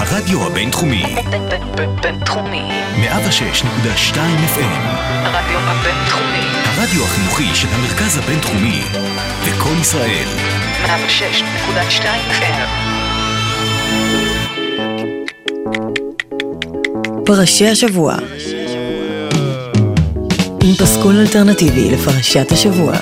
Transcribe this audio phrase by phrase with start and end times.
[0.00, 1.02] הרדיו הבינתחומי.
[2.02, 2.62] בינתחומי.
[2.96, 4.16] 106.2
[4.54, 4.80] FM.
[5.10, 6.46] הרדיו הבינתחומי.
[6.64, 8.82] הרדיו החינוכי של המרכז הבינתחומי.
[9.48, 10.26] לקום ישראל.
[10.86, 12.68] 106.2 FM.
[17.24, 18.14] פרשי השבוע
[20.64, 22.92] עם פסקול אלטרנטיבי לפרשת השבוע.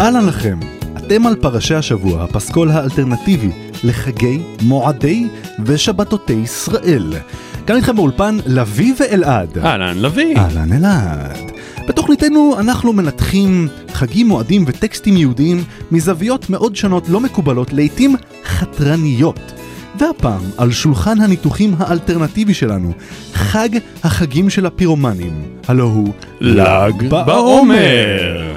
[0.00, 0.58] אהלן לכם,
[0.96, 5.26] אתם על פרשי השבוע, הפסקול האלטרנטיבי לחגי, מועדי
[5.64, 7.12] ושבתותי ישראל.
[7.66, 9.58] כאן איתכם באולפן לביא ואלעד.
[9.58, 10.36] אהלן, לביא.
[10.36, 11.52] אהלן אלעד.
[11.88, 19.52] בתוכניתנו אנחנו מנתחים חגים, מועדים וטקסטים יהודיים מזוויות מאוד שונות, לא מקובלות, לעתים חתרניות.
[19.98, 22.92] והפעם על שולחן הניתוחים האלטרנטיבי שלנו,
[23.34, 23.68] חג
[24.04, 28.54] החגים של הפירומנים, הלא הוא ל"ג בעומר.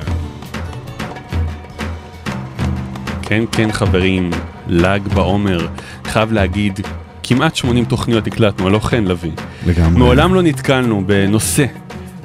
[3.22, 4.30] כן, כן, חברים,
[4.72, 5.68] ל"ג בעומר.
[6.06, 6.80] חייב להגיד,
[7.24, 9.32] כמעט 80 תוכניות הקלטנו, הלא כן, לביא.
[9.68, 10.00] לגמרי.
[10.00, 11.66] מעולם לא נתקלנו בנושא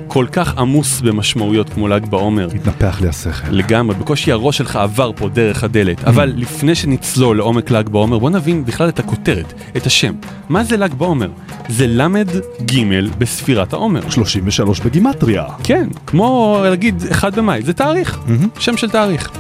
[0.09, 2.49] כל כך עמוס במשמעויות כמו ל"ג בעומר.
[2.55, 3.51] התנפח לי השכל.
[3.51, 6.05] לגמרי, בקושי הראש שלך עבר פה דרך הדלת.
[6.05, 10.13] אבל לפני שנצלול לעומק ל"ג בעומר, בוא נבין בכלל את הכותרת, את השם.
[10.49, 11.31] מה זה ל"ג בעומר?
[11.69, 12.83] זה ל"ג
[13.19, 14.11] בספירת העומר.
[14.11, 15.45] 33 בגימטריה.
[15.65, 18.19] כן, כמו להגיד 1 במאי, זה תאריך,
[18.59, 19.31] שם של תאריך.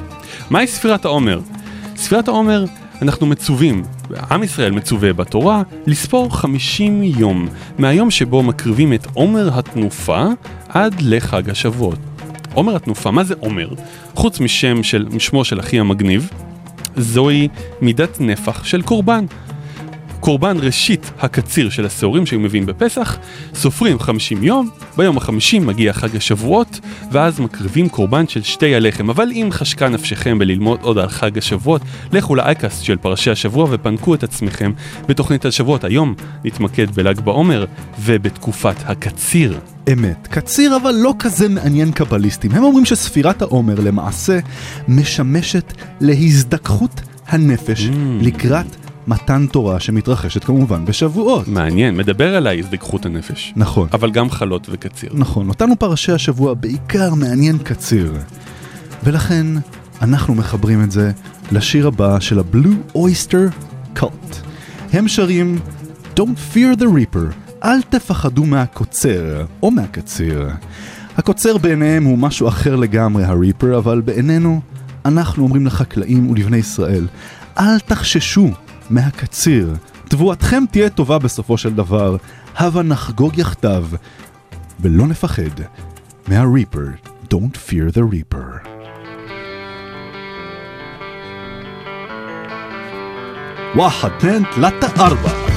[0.50, 1.40] מהי ספירת העומר?
[1.96, 2.64] ספירת העומר,
[3.02, 3.82] אנחנו מצווים,
[4.30, 10.24] עם ישראל מצווה בתורה, לספור 50 יום, מהיום שבו מקריבים את עומר התנופה
[10.68, 11.98] עד לחג השבועות.
[12.54, 13.68] עומר התנופה, מה זה עומר?
[14.14, 16.30] חוץ משם של, משמו של אחי המגניב,
[16.96, 17.48] זוהי
[17.80, 19.24] מידת נפח של קורבן.
[20.26, 23.16] קורבן ראשית הקציר של השעורים שהיו מביאים בפסח,
[23.54, 26.80] סופרים 50 יום, ביום ה-50 מגיע חג השבועות,
[27.12, 29.10] ואז מקריבים קורבן של שתי הלחם.
[29.10, 31.82] אבל אם חשקה נפשכם בללמוד עוד על חג השבועות,
[32.12, 34.72] לכו לאייקאסט של פרשי השבוע ופנקו את עצמכם
[35.08, 35.84] בתוכנית השבועות.
[35.84, 37.64] היום נתמקד בל"ג בעומר
[38.00, 39.58] ובתקופת הקציר.
[39.92, 40.26] אמת.
[40.30, 42.52] קציר אבל לא כזה מעניין קבליסטים.
[42.52, 44.38] הם אומרים שספירת העומר למעשה
[44.88, 47.88] משמשת להזדככות הנפש
[48.20, 51.48] לקראת מתן תורה שמתרחשת כמובן בשבועות.
[51.48, 53.52] מעניין, מדבר על ההזדככות הנפש.
[53.56, 53.88] נכון.
[53.92, 55.10] אבל גם חלות וקציר.
[55.14, 58.14] נכון, אותנו פרשי השבוע בעיקר מעניין קציר.
[59.04, 59.46] ולכן
[60.02, 61.12] אנחנו מחברים את זה
[61.52, 63.60] לשיר הבא של ה-Blue Oyster
[63.98, 64.36] Cult.
[64.92, 65.58] הם שרים
[66.16, 67.34] Don't fear the reaper,
[67.64, 70.48] אל תפחדו מהקוצר, או מהקציר.
[71.16, 74.60] הקוצר בעיניהם הוא משהו אחר לגמרי, הריפר, אבל בעינינו,
[75.04, 77.06] אנחנו אומרים לחקלאים ולבני ישראל,
[77.58, 78.50] אל תחששו
[78.89, 79.75] מהקציר.
[80.09, 82.17] תבואתכם תהיה טובה בסופו של דבר,
[82.57, 83.87] הבה נחגוג יחדיו,
[84.79, 85.61] ולא נפחד
[86.27, 86.87] מהריפר.
[87.33, 88.67] Don't fear the reaper.
[93.75, 95.54] واحد اثنين ثلاثة أربعة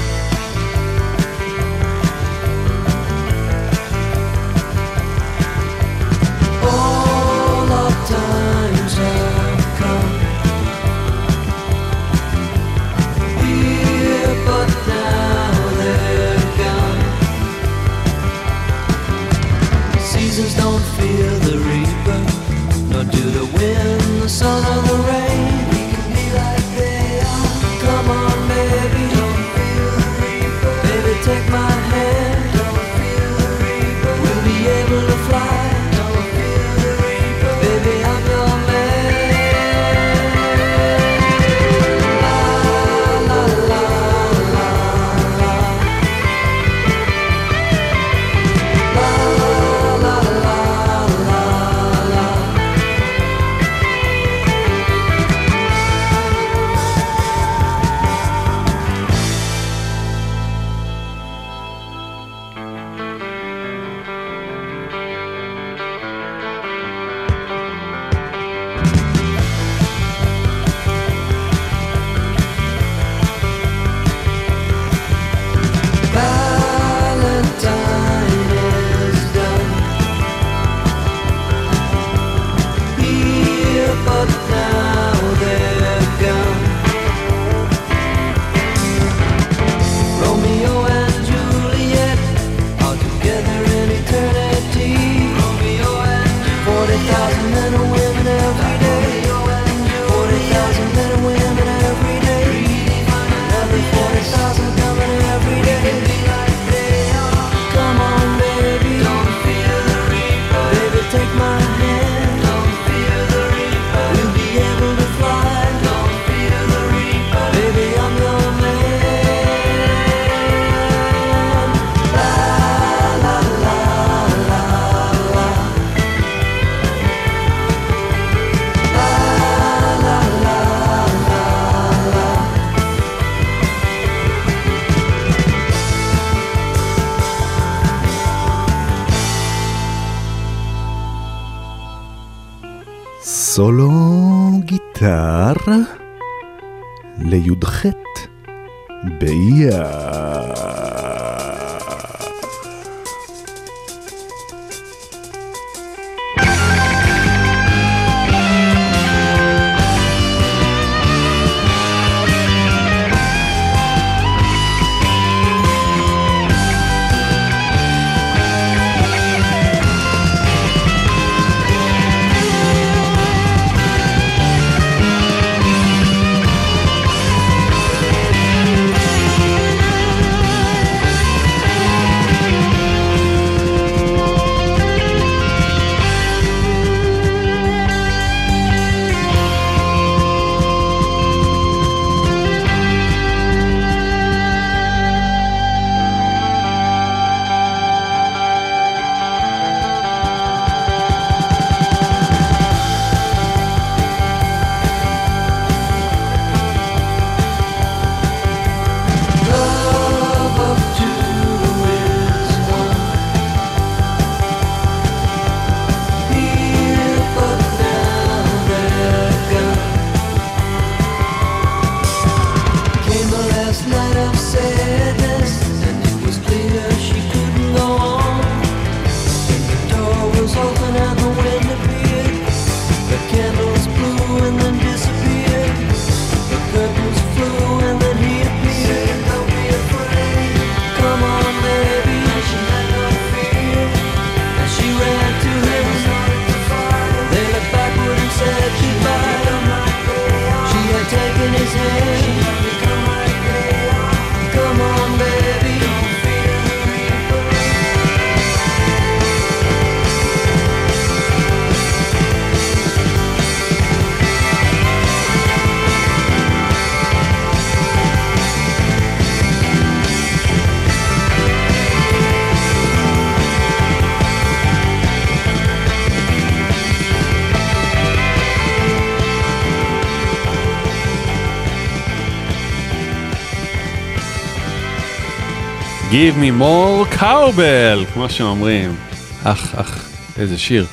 [286.11, 288.95] Give me more cowbell, כמו שאומרים.
[289.43, 290.85] אך, אך, איזה שיר.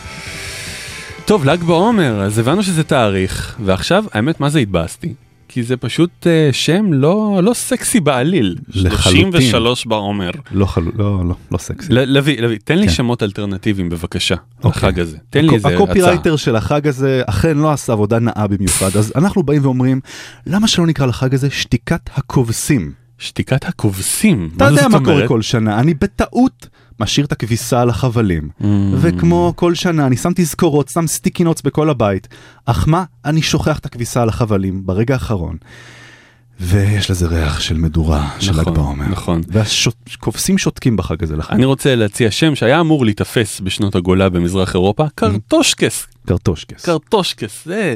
[1.25, 5.15] טוב, ל"ג בעומר, אז הבנו שזה תאריך, ועכשיו, האמת, מה זה התבאסתי?
[5.49, 8.57] כי זה פשוט אה, שם לא, לא סקסי בעליל.
[8.69, 9.33] לחלוטין.
[9.33, 10.31] 33 בעומר.
[10.53, 10.91] לא חלו...
[10.97, 11.93] לא, לא, לא סקסי.
[11.93, 12.93] ל- לביא, לביא, תן לי כן.
[12.93, 14.35] שמות אלטרנטיביים בבקשה,
[14.65, 14.71] אוקיי.
[14.71, 15.17] לחג הזה.
[15.31, 15.83] תן לי איזה הצעה.
[15.83, 20.01] הקופירייטר של החג הזה אכן לא עשה עבודה נאה במיוחד, אז אנחנו באים ואומרים,
[20.47, 23.06] למה שלא נקרא לחג הזה שתיקת הכובסים?
[23.19, 24.51] שתיקת הכובסים.
[24.57, 25.29] אתה יודע מה קורה?
[25.29, 26.69] כל שנה, אני בטעות
[27.01, 28.49] משאיר את הכביסה על החבלים.
[28.61, 28.65] Mm.
[29.01, 32.29] וכמו כל שנה, אני שם תזכורות, שם סטיקי נוטס בכל הבית.
[32.67, 35.57] אך מה, אני שוכח את הכביסה על החבלים ברגע האחרון.
[36.61, 39.09] ויש לזה ריח של מדורה של ל"ג נכון, בעומר.
[39.09, 39.41] נכון.
[39.49, 41.55] והכובסים שותקים בחג הזה לחג.
[41.55, 45.11] אני רוצה להציע שם שהיה אמור להיתפס בשנות הגולה במזרח אירופה, Mm.
[45.15, 46.07] קרטושקס.
[46.27, 46.85] קרטושקס.
[46.85, 47.95] קרטושקס, זה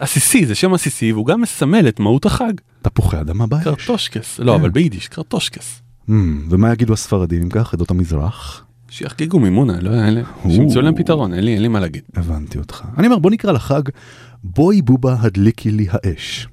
[0.00, 2.52] עסיסי, זה שם עסיסי, והוא גם מסמל את מהות החג.
[2.82, 3.64] תפוחי אדמה באש.
[3.64, 4.60] קרטושקס, לא, כן.
[4.60, 5.82] אבל ביידיש, קרטושקס.
[6.08, 6.12] Mm,
[6.50, 8.64] ומה יגידו הספרדים אם כך, עדות המזרח?
[8.88, 12.02] שיחגגו מימונה, לא, אין לי- שימצאו להם פתרון, אין לי אין לי מה להגיד.
[12.16, 12.82] הבנתי אותך.
[12.98, 13.82] אני אומר, בוא נקרא לחג
[14.44, 16.48] בואי בובה הדליקי לי האש.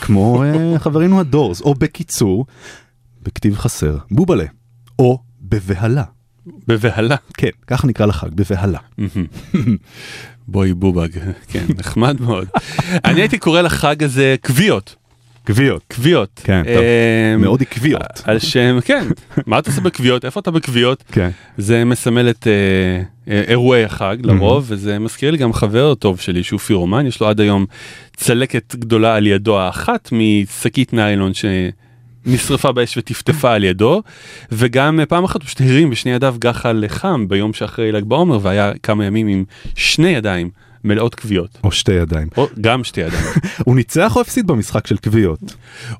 [0.00, 2.46] כמו אה, חברינו הדורס, או בקיצור,
[3.22, 4.44] בכתיב חסר, בובלה,
[4.98, 6.04] או בבהלה.
[6.68, 7.16] בבהלה.
[7.36, 8.78] כן, ככה נקרא לחג, בבהלה.
[10.48, 11.08] בואי בובג,
[11.48, 12.48] כן, נחמד מאוד.
[13.04, 14.96] אני הייתי קורא לחג הזה קביעות,
[15.48, 15.82] גביעות.
[15.88, 16.40] קביעות.
[16.44, 16.82] כן, טוב.
[17.34, 18.22] אמ, מאוד עקביות.
[18.24, 19.08] על שם, כן,
[19.46, 20.24] מה אתה עושה בקביעות?
[20.24, 21.04] איפה אתה בקביעות?
[21.12, 21.30] כן.
[21.58, 22.52] זה מסמל את אה,
[23.32, 27.28] אה, אירועי החג לרוב, וזה מזכיר לי גם חבר טוב שלי שהוא פירומן, יש לו
[27.28, 27.66] עד היום
[28.16, 31.34] צלקת גדולה על ידו האחת משקית ניילון
[32.24, 34.02] שנשרפה באש וטפטפה על ידו,
[34.52, 38.72] וגם פעם אחת הוא פשוט הרים בשני ידיו גחל חם ביום שאחרי ל"ג בעומר, והיה
[38.82, 40.50] כמה ימים עם שני ידיים
[40.84, 41.58] מלאות כוויות.
[41.64, 42.28] או שתי ידיים.
[42.36, 43.24] או גם שתי ידיים.
[43.66, 45.40] הוא ניצח או הפסיד במשחק של כוויות?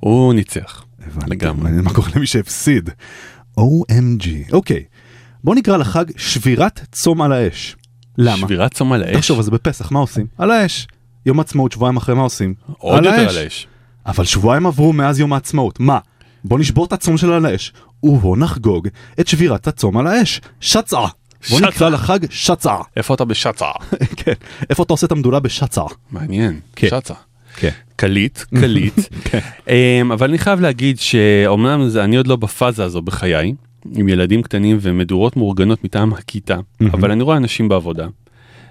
[0.00, 0.84] הוא ניצח.
[1.06, 1.30] הבנתי.
[1.30, 1.62] לגמרי.
[1.62, 2.90] מעניין מה קורה למי שהפסיד.
[3.60, 4.52] OMG.
[4.52, 4.84] אוקיי,
[5.44, 7.76] בוא נקרא לחג שבירת צום על האש.
[8.18, 8.36] למה?
[8.36, 9.16] שבירת צום על האש?
[9.16, 10.26] תחשוב, אז בפסח, מה עושים?
[10.38, 10.86] על האש.
[11.26, 12.54] יום עצמאות, שבועיים אחרי מה עושים?
[12.78, 13.66] עוד יותר על האש.
[14.07, 15.99] אבל שבועיים עברו מאז יום העצמאות, מה?
[16.45, 18.88] בוא נשבור את הצום של על האש, ובוא נחגוג
[19.21, 20.40] את שבירת הצום על האש.
[20.61, 20.99] שצה!
[21.50, 21.61] בוא.
[21.61, 22.75] נקרא לחג שצה.
[22.97, 23.66] איפה אתה בשצה?
[24.16, 24.33] כן.
[24.71, 25.83] איפה אתה עושה את המדולה בשצה?
[26.11, 26.88] מעניין, כן.
[26.88, 27.14] שצה.
[27.57, 27.71] כן.
[27.97, 28.95] קליט, קליט.
[29.25, 29.38] כן.
[29.69, 33.54] אמ, אבל אני חייב להגיד שאומנם אני עוד לא בפאזה הזו בחיי,
[33.92, 36.57] עם ילדים קטנים ומדורות מאורגנות מטעם הכיתה,
[36.92, 38.07] אבל אני רואה אנשים בעבודה,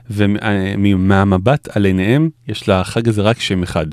[0.09, 3.85] ומהמבט על עיניהם יש לחג הזה רק שם אחד,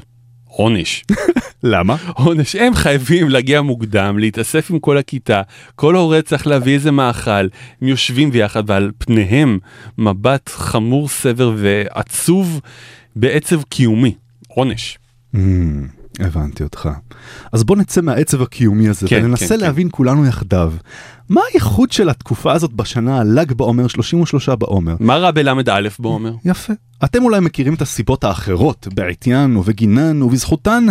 [0.57, 1.05] עונש.
[1.63, 1.97] למה?
[2.15, 5.43] עונש, הם חייבים להגיע מוקדם, להתאסף עם כל הכיתה,
[5.75, 7.31] כל הורה צריך להביא איזה מאכל,
[7.83, 9.59] הם יושבים ביחד ועל פניהם
[9.99, 12.61] מבט חמור סבר ועצוב
[13.17, 14.15] בעצב קיומי,
[14.49, 14.99] עונש.
[15.35, 15.39] Mm,
[16.21, 16.89] הבנתי אותך.
[17.53, 19.61] אז בוא נצא מהעצב הקיומי הזה כן, וננסה כן, כן.
[19.61, 20.73] להבין כולנו יחדיו.
[21.29, 24.97] מה הייחוד של התקופה הזאת בשנה, ל"ג בעומר, 33 בעומר?
[25.01, 26.33] מה רע בל"א בעומר?
[26.45, 26.73] יפה.
[27.05, 30.87] אתם אולי מכירים את הסיבות האחרות, בעטיין ובגינן ובזכותן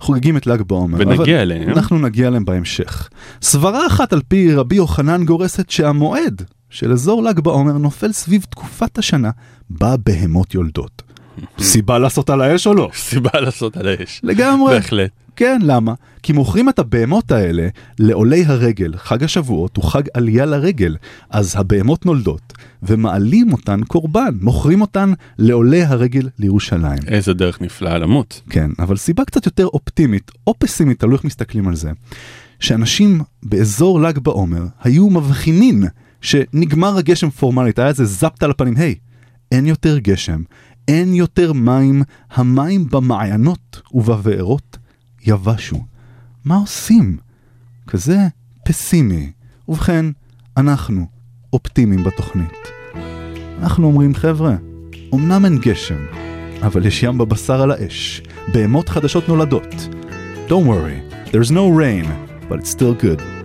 [0.00, 0.98] חוגגים את ל"ג בעומר.
[1.00, 1.68] ונגיע אליהם.
[1.68, 3.08] אנחנו נגיע אליהם בהמשך.
[3.42, 8.98] סברה אחת על פי רבי יוחנן גורסת שהמועד של אזור ל"ג בעומר נופל סביב תקופת
[8.98, 9.30] השנה
[9.70, 11.02] בה בהמות יולדות.
[11.58, 12.90] סיבה לעשות על האש או לא?
[13.08, 14.20] סיבה לעשות על האש.
[14.22, 14.74] לגמרי.
[14.74, 15.10] בהחלט.
[15.36, 15.94] כן, למה?
[16.22, 20.96] כי מוכרים את הבהמות האלה לעולי הרגל, חג השבועות הוא חג עלייה לרגל,
[21.30, 26.98] אז הבהמות נולדות, ומעלים אותן קורבן, מוכרים אותן לעולי הרגל לירושלים.
[27.08, 28.40] איזה דרך נפלאה למות.
[28.50, 31.90] כן, אבל סיבה קצת יותר אופטימית, או פסימית, תלוי איך מסתכלים על זה,
[32.60, 35.84] שאנשים באזור ל"ג בעומר היו מבחינים
[36.20, 38.94] שנגמר הגשם פורמלית, היה איזה זפט על הפנים, היי,
[39.52, 40.42] אין יותר גשם,
[40.88, 44.78] אין יותר מים, המים במעיינות ובבארות
[45.26, 45.84] יבשו.
[46.44, 47.16] מה עושים?
[47.86, 48.18] כזה
[48.64, 49.32] פסימי.
[49.68, 50.06] ובכן,
[50.56, 51.06] אנחנו
[51.52, 52.68] אופטימיים בתוכנית.
[53.58, 54.56] אנחנו אומרים, חבר'ה,
[55.14, 56.06] אמנם אין גשם,
[56.62, 58.22] אבל יש ים בבשר על האש,
[58.52, 59.74] בהמות חדשות נולדות.
[60.48, 62.06] Don't worry, there's no rain,
[62.48, 63.43] but it's still good.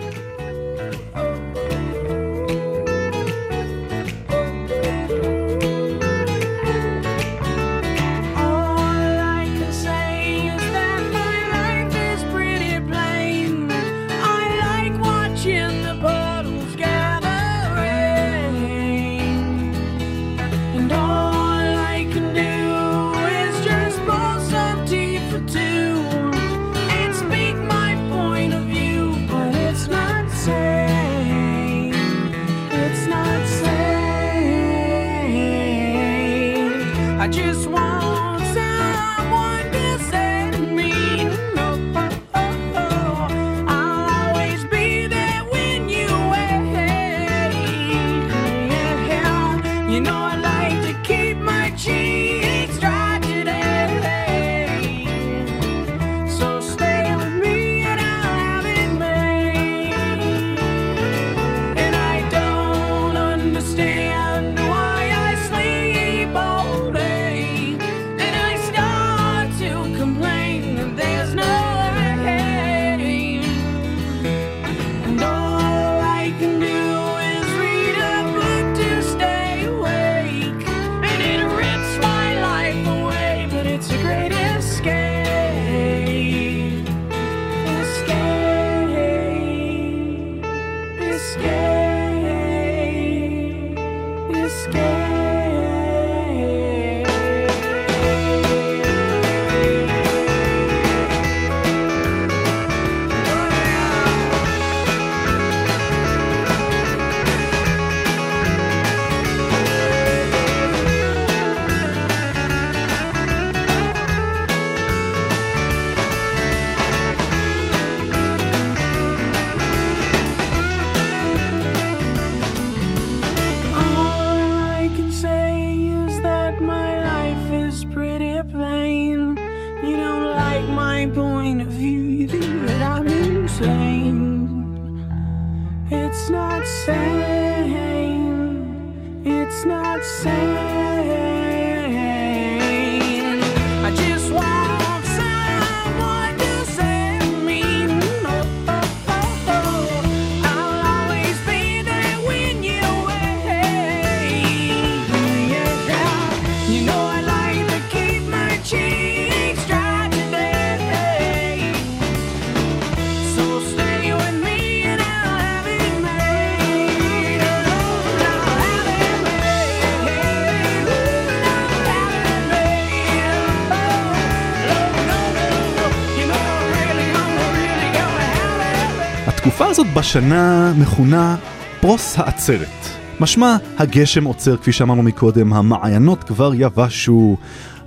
[180.00, 181.36] בשנה מכונה
[181.82, 182.88] פרוס העצרת.
[183.20, 187.38] משמע, הגשם עוצר כפי שאמרנו מקודם, המעיינות כבר יבשו,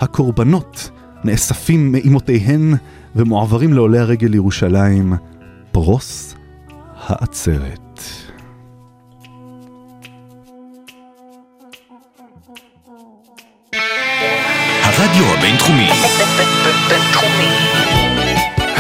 [0.01, 0.91] הקורבנות
[1.25, 2.75] נאספים מאימותיהן
[3.17, 5.15] ומועברים לעולי הרגל לירושלים.
[5.73, 6.35] פרוס
[7.07, 8.01] העצרת.
[14.83, 15.89] הרדיו הבינתחומי.
[16.89, 17.72] בינתחומי.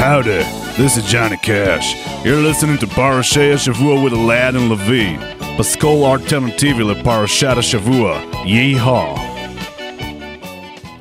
[0.02, 0.42] Howdy,
[0.76, 1.94] this is Johnny Cash.
[2.25, 5.18] You're listening to פרשי השבוע with אלעד לביא.
[5.59, 8.21] פסקול אלטרנטיבי לפרשת השבוע.
[8.44, 9.32] יהי-הא.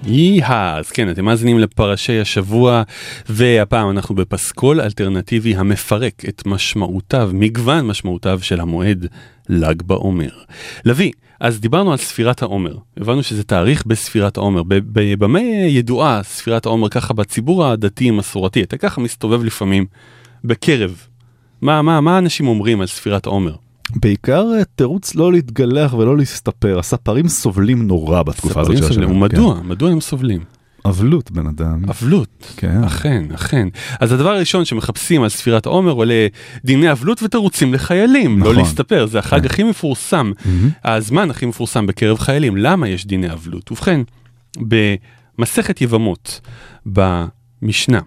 [0.05, 2.83] יהה, אז כן, אתם מאזינים לפרשי השבוע,
[3.29, 9.07] והפעם אנחנו בפסקול אלטרנטיבי המפרק את משמעותיו, מגוון משמעותיו של המועד
[9.49, 10.29] ל"ג בעומר.
[10.85, 14.61] לביא, אז דיברנו על ספירת העומר, הבנו שזה תאריך בספירת העומר,
[14.93, 19.85] במה ידועה ספירת העומר ככה בציבור הדתי המסורתי, אתה ככה מסתובב לפעמים
[20.43, 21.07] בקרב.
[21.61, 23.55] מה, מה, מה אנשים אומרים על ספירת העומר?
[23.95, 29.17] בעיקר אה, תירוץ לא להתגלח ולא להסתפר, הספרים סובלים נורא בתקופה הזאת של סובלים, השנה.
[29.17, 29.61] ומדוע?
[29.63, 30.39] מדוע הם סובלים?
[30.39, 30.89] כן.
[30.89, 31.89] אבלות בן אדם.
[31.89, 32.53] אבלות.
[32.57, 32.83] כן.
[32.83, 33.67] אכן, אכן.
[33.99, 36.27] אז הדבר הראשון שמחפשים על ספירת העומר עולה
[36.65, 38.55] דיני אבלות ותירוצים לחיילים, נכון.
[38.55, 39.45] לא להסתפר, זה החג כן.
[39.45, 40.31] הכי מפורסם,
[40.83, 42.57] הזמן הכי מפורסם בקרב חיילים.
[42.57, 43.71] למה יש דיני אבלות?
[43.71, 44.01] ובכן,
[45.37, 46.41] במסכת יבמות,
[46.85, 47.99] במשנה,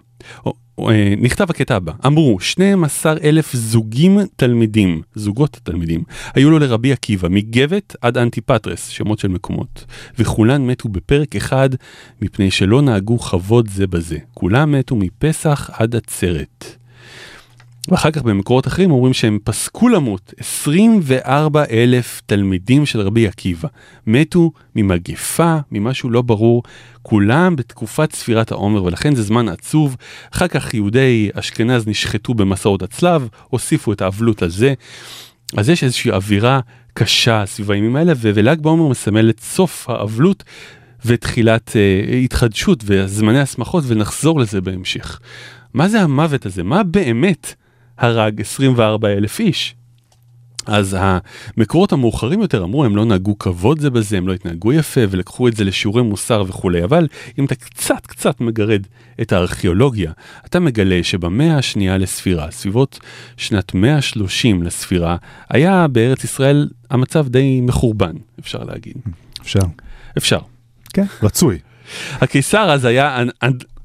[1.17, 6.03] נכתב הקטע הבא, אמרו 12 אלף זוגים תלמידים, זוגות תלמידים,
[6.33, 9.85] היו לו לרבי עקיבא, מגבת עד אנטיפטרס, שמות של מקומות,
[10.19, 11.69] וכולן מתו בפרק אחד,
[12.21, 14.17] מפני שלא נהגו כבוד זה בזה.
[14.33, 16.84] כולם מתו מפסח עד עצרת.
[17.87, 23.67] ואחר כך במקורות אחרים אומרים שהם פסקו למות 24 אלף תלמידים של רבי עקיבא.
[24.07, 26.63] מתו ממגפה, ממשהו לא ברור,
[27.01, 29.95] כולם בתקופת ספירת העומר, ולכן זה זמן עצוב.
[30.33, 34.73] אחר כך יהודי אשכנז נשחטו במסעות הצלב, הוסיפו את האבלות על זה.
[35.57, 36.59] אז יש איזושהי אווירה
[36.93, 40.43] קשה סביב הימים האלה, ול"ג בעומר מסמל את סוף האבלות
[41.05, 45.19] ותחילת אה, התחדשות וזמני השמחות, ונחזור לזה בהמשך.
[45.73, 46.63] מה זה המוות הזה?
[46.63, 47.55] מה באמת
[47.97, 49.75] הרג 24 אלף איש?
[50.65, 55.01] אז המקורות המאוחרים יותר אמרו הם לא נהגו כבוד זה בזה, הם לא התנהגו יפה
[55.09, 57.07] ולקחו את זה לשיעורי מוסר וכולי, אבל
[57.39, 58.81] אם אתה קצת קצת מגרד
[59.21, 60.11] את הארכיאולוגיה,
[60.45, 62.99] אתה מגלה שבמאה השנייה לספירה, סביבות
[63.37, 65.17] שנת 130 לספירה,
[65.49, 68.97] היה בארץ ישראל המצב די מחורבן, אפשר להגיד.
[69.41, 69.59] אפשר.
[70.17, 70.39] אפשר.
[70.93, 71.59] כן, רצוי.
[72.21, 73.23] הקיסר אז היה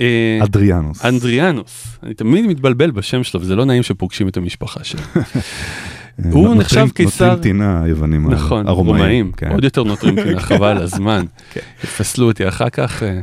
[0.01, 1.05] אה, אדריאנוס.
[1.05, 5.01] אנדריאנוס, אני תמיד מתבלבל בשם שלו וזה לא נעים שפוגשים את המשפחה שלו.
[5.17, 8.97] אה, הוא נחשב קיסר- נותרים טינה היוונים, נכון, הרומאים.
[8.97, 9.53] רומאים, כן.
[9.53, 11.25] עוד יותר נותרים טינה, חבל הזמן.
[11.85, 13.21] יפסלו אותי אחר כך אה,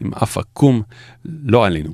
[0.00, 0.82] עם אף עקום,
[1.44, 1.90] לא עלינו.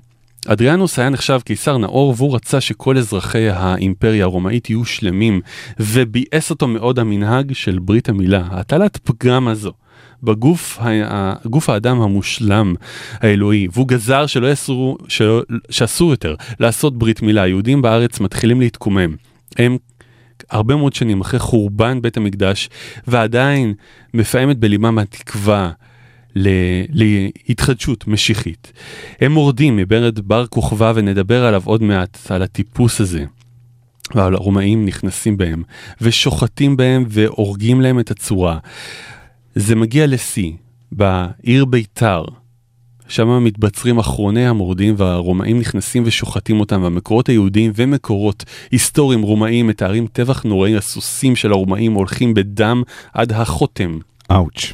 [0.46, 5.40] אדריאנוס היה נחשב קיסר נאור והוא רצה שכל אזרחי האימפריה הרומאית יהיו שלמים
[5.80, 9.72] וביאס אותו מאוד המנהג של ברית המילה, הטלת פגם הזו.
[10.22, 10.78] בגוף
[11.44, 12.74] גוף האדם המושלם
[13.20, 17.42] האלוהי והוא גזר שלא יסרו, שלא, שאסור יותר לעשות ברית מילה.
[17.42, 19.16] היהודים בארץ מתחילים להתקומם.
[19.58, 19.76] הם
[20.50, 22.68] הרבה מאוד שנים אחרי חורבן בית המקדש,
[23.06, 23.74] ועדיין
[24.14, 25.70] מפעמת בליבם התקווה
[26.36, 28.72] להתחדשות משיחית.
[29.20, 33.24] הם מורדים מברד בר כוכבא ונדבר עליו עוד מעט, על הטיפוס הזה.
[34.14, 35.62] אבל הרומאים נכנסים בהם,
[36.00, 38.58] ושוחטים בהם והורגים להם את הצורה.
[39.54, 40.52] זה מגיע לשיא,
[40.92, 42.24] בעיר ביתר,
[43.08, 50.42] שם מתבצרים אחרוני המורדים והרומאים נכנסים ושוחטים אותם והמקורות היהודיים ומקורות היסטוריים רומאיים מתארים טבח
[50.42, 52.82] נוראי הסוסים של הרומאים הולכים בדם
[53.14, 53.98] עד החותם.
[54.30, 54.72] אאוץ'.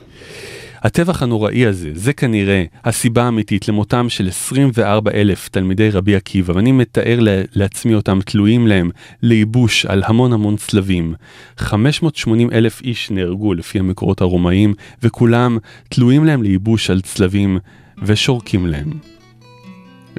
[0.83, 6.73] הטבח הנוראי הזה, זה כנראה הסיבה האמיתית למותם של 24 אלף תלמידי רבי עקיבא, ואני
[6.73, 7.19] מתאר
[7.53, 8.91] לעצמי אותם תלויים להם
[9.23, 11.15] לייבוש על המון המון צלבים.
[11.59, 17.59] 580 אלף איש נהרגו לפי המקורות הרומאיים, וכולם תלויים להם לייבוש על צלבים
[18.03, 18.91] ושורקים להם.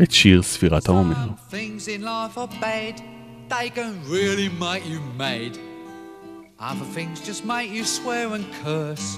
[0.03, 1.15] את שיר ספירת העומר.
[6.61, 9.17] Other things just make you swear and curse.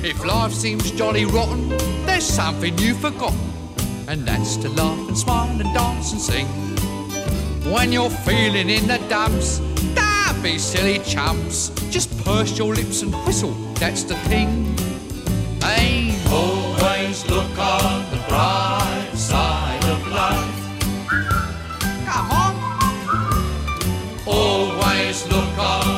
[0.00, 1.70] If life seems jolly rotten,
[2.06, 3.38] there's something you've forgotten,
[4.06, 6.46] and that's to laugh and smile and dance and sing.
[7.72, 9.58] When you're feeling in the dumps,
[9.96, 11.70] don't be silly chumps.
[11.90, 14.76] Just purse your lips and whistle, that's the thing.
[15.60, 20.54] Hey, always look on the bright side of life.
[22.06, 22.54] Come on.
[24.26, 25.97] Always look on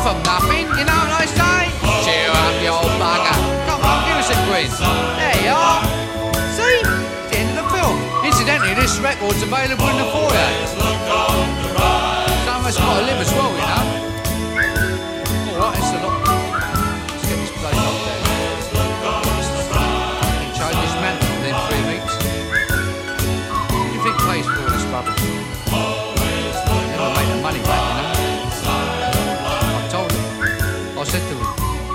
[0.00, 1.68] Will nothing, you know what I say?
[2.08, 3.36] Cheer up, you old bugger.
[3.68, 4.72] Come on, give us a quiz.
[4.80, 5.84] There you are.
[6.56, 6.80] See?
[7.28, 8.00] The end of the film.
[8.24, 10.48] Incidentally, this record's available in the foyer.
[12.48, 13.52] Some of us got to live as well,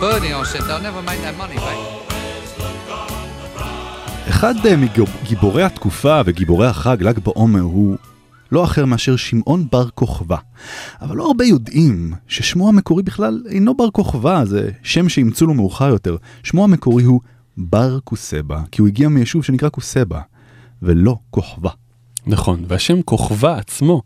[0.01, 2.05] Bernie, I said, they'll never make that money back.
[4.29, 7.97] אחד אה, מגיבורי התקופה וגיבורי החג, ל"ג בעומר, הוא
[8.51, 10.37] לא אחר מאשר שמעון בר כוכבא.
[11.01, 15.89] אבל לא הרבה יודעים ששמו המקורי בכלל אינו בר כוכבא, זה שם שאימצו לו מאוחר
[15.89, 16.17] יותר.
[16.43, 17.21] שמו המקורי הוא
[17.57, 20.19] בר כוסבא, כי הוא הגיע מיישוב שנקרא כוסבא,
[20.81, 21.69] ולא כוכבא.
[22.27, 24.01] נכון, והשם כוכבא עצמו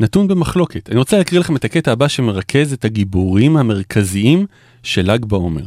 [0.00, 0.90] נתון במחלוקת.
[0.90, 4.46] אני רוצה להקריא לכם את הקטע הבא שמרכז את הגיבורים המרכזיים
[4.82, 5.66] של ל"ג בעומר.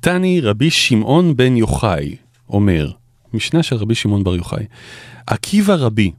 [0.00, 2.16] תני רבי שמעון בן יוחאי
[2.48, 2.90] אומר,
[3.34, 4.64] משנה של רבי שמעון בר יוחאי,
[5.26, 6.10] עקיבא רבי,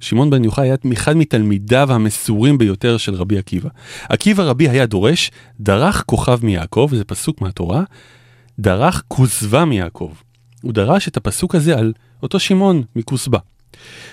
[0.00, 3.68] שמעון בן יוחאי היה אחד מתלמידיו המסורים ביותר של רבי עקיבא.
[4.08, 7.84] עקיבא רבי היה דורש, דרך כוכב מיעקב, זה פסוק מהתורה,
[8.58, 10.12] דרך כוסבא מיעקב.
[10.62, 11.92] הוא דרש את הפסוק הזה על
[12.22, 13.38] אותו שמעון מכוסבא.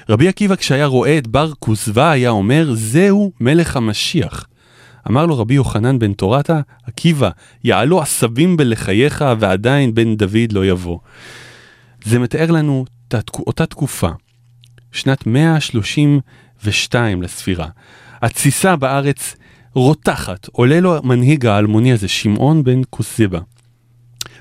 [0.09, 4.47] רבי עקיבא כשהיה רואה את בר כוסבא היה אומר, זהו מלך המשיח.
[5.07, 7.29] אמר לו רבי יוחנן בן תורתה, עקיבא,
[7.63, 10.99] יעלו עשבים בלחייך ועדיין בן דוד לא יבוא.
[12.03, 12.85] זה מתאר לנו
[13.39, 14.09] אותה תקופה,
[14.91, 17.67] שנת 132 לספירה.
[18.21, 19.35] התסיסה בארץ
[19.73, 23.39] רותחת, עולה לו המנהיג האלמוני הזה, שמעון בן כוסבא.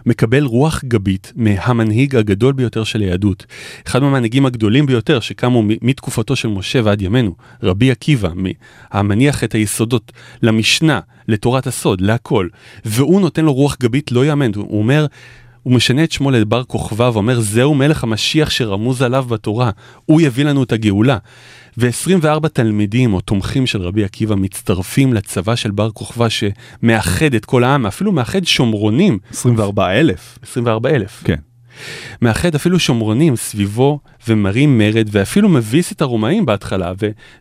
[0.06, 3.46] מקבל רוח גבית מהמנהיג הגדול ביותר של היהדות,
[3.86, 8.28] אחד מהמנהיגים הגדולים ביותר שקמו מתקופתו של משה ועד ימינו, רבי עקיבא,
[8.90, 10.12] המניח את היסודות
[10.42, 12.48] למשנה, לתורת הסוד, להכל,
[12.84, 15.06] והוא נותן לו רוח גבית לא יאמן, הוא אומר,
[15.62, 19.70] הוא משנה את שמו לבר כוכבא ואומר זהו מלך המשיח שרמוז עליו בתורה,
[20.04, 21.18] הוא יביא לנו את הגאולה.
[21.78, 27.64] ו-24 תלמידים או תומכים של רבי עקיבא מצטרפים לצבא של בר כוכבא שמאחד את כל
[27.64, 30.38] העם, אפילו מאחד שומרונים, 24 אלף.
[30.42, 31.22] 24 אלף.
[31.24, 31.36] כן.
[32.22, 36.92] מאחד אפילו שומרונים סביבו ומרים מרד ואפילו מביס את הרומאים בהתחלה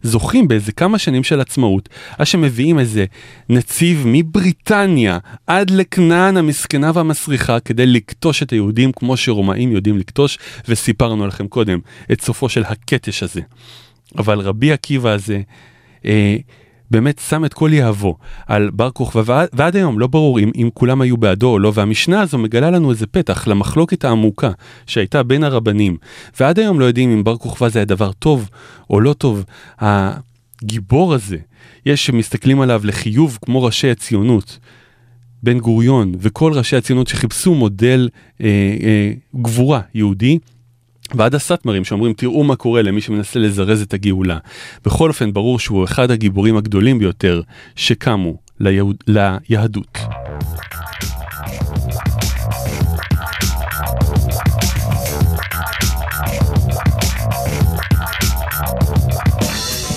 [0.03, 3.05] וזוכים באיזה כמה שנים של עצמאות עד שמביאים איזה
[3.49, 5.17] נציב מבריטניה
[5.47, 11.79] עד לכנען המסכנה והמסריחה כדי לכתוש את היהודים כמו שרומאים יודעים לכתוש וסיפרנו לכם קודם
[12.11, 13.41] את סופו של הקטש הזה.
[14.17, 15.41] אבל רבי עקיבא הזה
[16.05, 16.35] אה,
[16.91, 21.01] באמת שם את כל יהבו על בר כוכבא ועד, היום לא ברור אם, אם כולם
[21.01, 24.51] היו בעדו או לא והמשנה הזו מגלה לנו איזה פתח למחלוקת העמוקה
[24.87, 25.97] שהייתה בין הרבנים
[26.39, 28.49] ועד היום לא יודעים אם בר כוכבא זה היה דבר טוב
[28.89, 29.43] או לא טוב.
[29.79, 31.37] הגיבור הזה
[31.85, 34.59] יש שמסתכלים עליו לחיוב כמו ראשי הציונות.
[35.43, 38.09] בן גוריון וכל ראשי הציונות שחיפשו מודל
[38.41, 38.47] אה,
[38.83, 40.39] אה, גבורה יהודי
[41.15, 44.37] ועד הסאטמרים שאומרים תראו מה קורה למי שמנסה לזרז את הגאולה.
[44.85, 47.41] בכל אופן ברור שהוא אחד הגיבורים הגדולים ביותר
[47.75, 48.95] שקמו ליהוד...
[49.07, 49.97] ליהדות.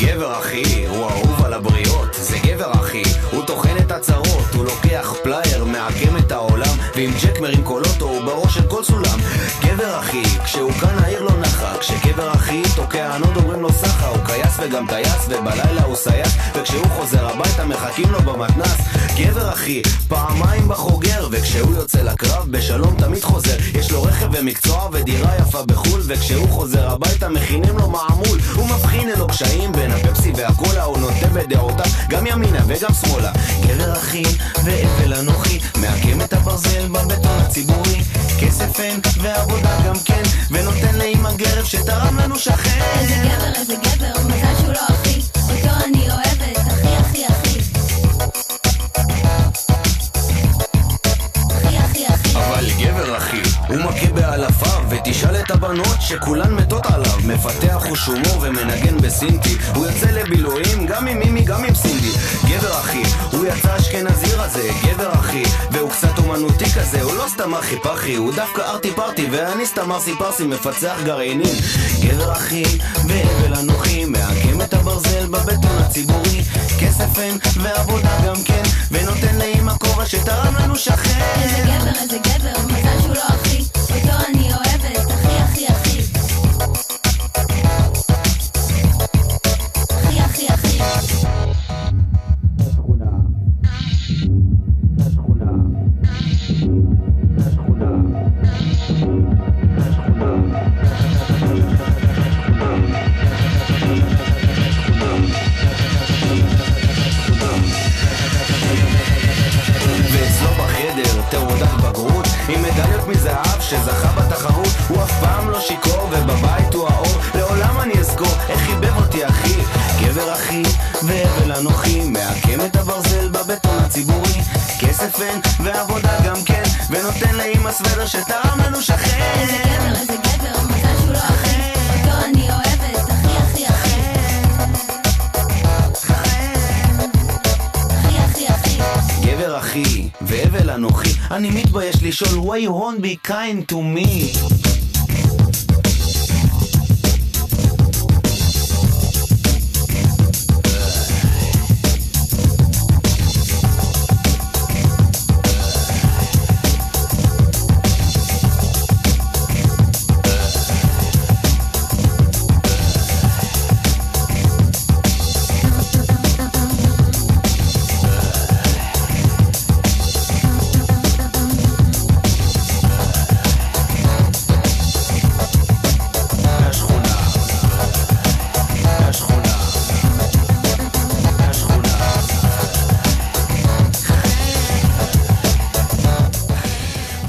[0.00, 5.14] גבר אחי הוא אהוב על הבריות, זה גבר אחי, הוא טוחן את הצרות, הוא לוקח
[5.22, 9.18] פלייר, מעקם את העולם, ועם ג'ק מרים כל אוטו הוא בראש של כל סולם.
[9.64, 10.93] גבר אחי, כשהוא כאן
[11.90, 16.34] העיר לא ענוד אומרים לו סחה הוא קייס וגם טייס ובלילה הוא סייס.
[16.54, 18.76] וכשהוא חוזר הביתה מחכים לו במתנס.
[19.16, 23.56] גבר אחי, פעמיים בחוגר וכשהוא יוצא לקרב בשלום תמיד חוזר.
[23.74, 28.38] יש לו רכב ומקצוע ודירה יפה בחו"ל וכשהוא חוזר הביתה מכינים לו מעמול.
[28.54, 33.32] הוא מבחין אין לו קשיים בין הפפסי והקולה הוא נוטה בדעותיו גם ימינה וגם שמאלה.
[33.66, 34.22] גבר אחי
[34.64, 38.00] ואפל אנוכי מעקם את הברזל בבטון הציבורי.
[38.40, 42.73] כסף אין ועבודה גם כן ונותן לאמא גרב שתרם לנו שכן
[56.04, 57.18] שכולן מתות עליו.
[57.24, 59.56] מפתח חוש הומור ומנגן בסינטי.
[59.74, 62.12] הוא יוצא לבילויים גם עם מימי גם עם סינדי.
[62.48, 67.54] גבר אחי, הוא יצא אשכנזי רזה גבר אחי, והוא קצת אומנותי כזה הוא לא סתם
[67.54, 71.54] אחי פחי, הוא דווקא ארטי פרטי ואני סתם ארסי פרסי מפצח גרעינים.
[72.00, 72.62] גבר אחי,
[73.08, 76.42] והבל אנוכי מעקם את הברזל בבטון הציבורי.
[76.80, 81.20] כסף אין ועבודה גם כן ונותן לאמא כובע שתרם לנו שכן.
[81.42, 83.13] איזה גבר, איזה גבר, מזל שהוא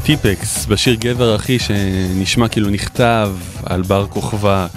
[0.05, 3.31] טיפקס בשיר גבר אחי שנשמע כאילו נכתב
[3.65, 4.67] על בר כוכבא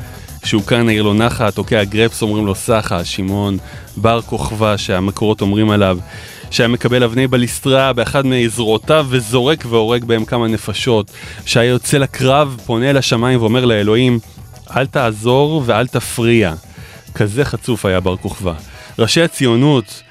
[0.44, 3.58] שהוא כאן העיר לו נחה, תוקע גרפס אומרים לו סחה, שמעון
[3.96, 5.98] בר כוכבא שהמקורות אומרים עליו
[6.50, 11.10] שהיה מקבל אבני בליסטרה באחד מזרועותיו וזורק והורג בהם כמה נפשות.
[11.46, 14.18] שהיה יוצא לקרב, פונה אל השמיים ואומר לאלוהים
[14.76, 16.54] אל תעזור ואל תפריע.
[17.14, 18.52] כזה חצוף היה בר כוכבא.
[18.98, 20.02] ראשי הציונות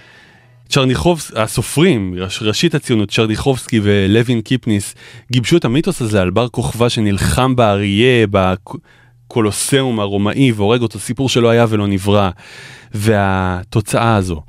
[0.69, 4.95] צ'רניחובס, הסופרים, ראש- ראשית הציונות, צ'רניחובסקי ולוין קיפניס,
[5.31, 11.49] גיבשו את המיתוס הזה על בר כוכבא שנלחם באריה, בקולוסיאום הרומאי, והורג אותו, סיפור שלא
[11.49, 12.29] היה ולא נברא.
[12.93, 14.41] והתוצאה הזו,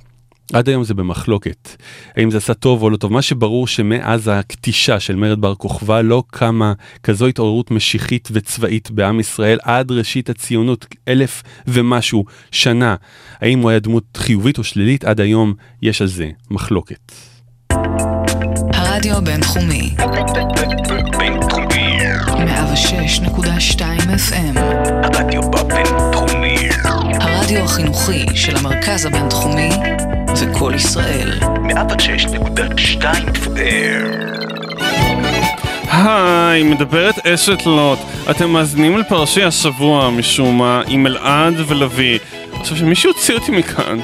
[0.52, 1.68] עד היום זה במחלוקת.
[2.16, 3.12] האם זה עשה טוב או לא טוב?
[3.12, 9.20] מה שברור שמאז הכתישה של מרד בר כוכבא לא קמה כזו התעוררות משיחית וצבאית בעם
[9.20, 12.96] ישראל עד ראשית הציונות, אלף ומשהו שנה.
[13.40, 15.04] האם הוא היה דמות חיובית או שלילית?
[15.04, 17.12] עד היום יש על זה מחלוקת.
[18.72, 19.94] הרדיו הבינתחומי,
[21.18, 21.98] בינתחומי.
[22.28, 23.80] 106.2
[24.30, 24.58] FM,
[25.02, 26.68] הרדיו בבינתחומי.
[27.20, 29.70] הרדיו החינוכי של המרכז הבינתחומי
[30.38, 31.38] זה קול ישראל.
[31.40, 33.02] 106.2
[33.34, 34.28] FM.
[35.90, 37.98] היי, מדברת אשת לוט.
[38.30, 42.18] אתם מאזינים לפרשי השבוע משום מה עם אלעד ולוי.
[42.52, 43.98] עכשיו שמישהו יוציא אותי מכאן.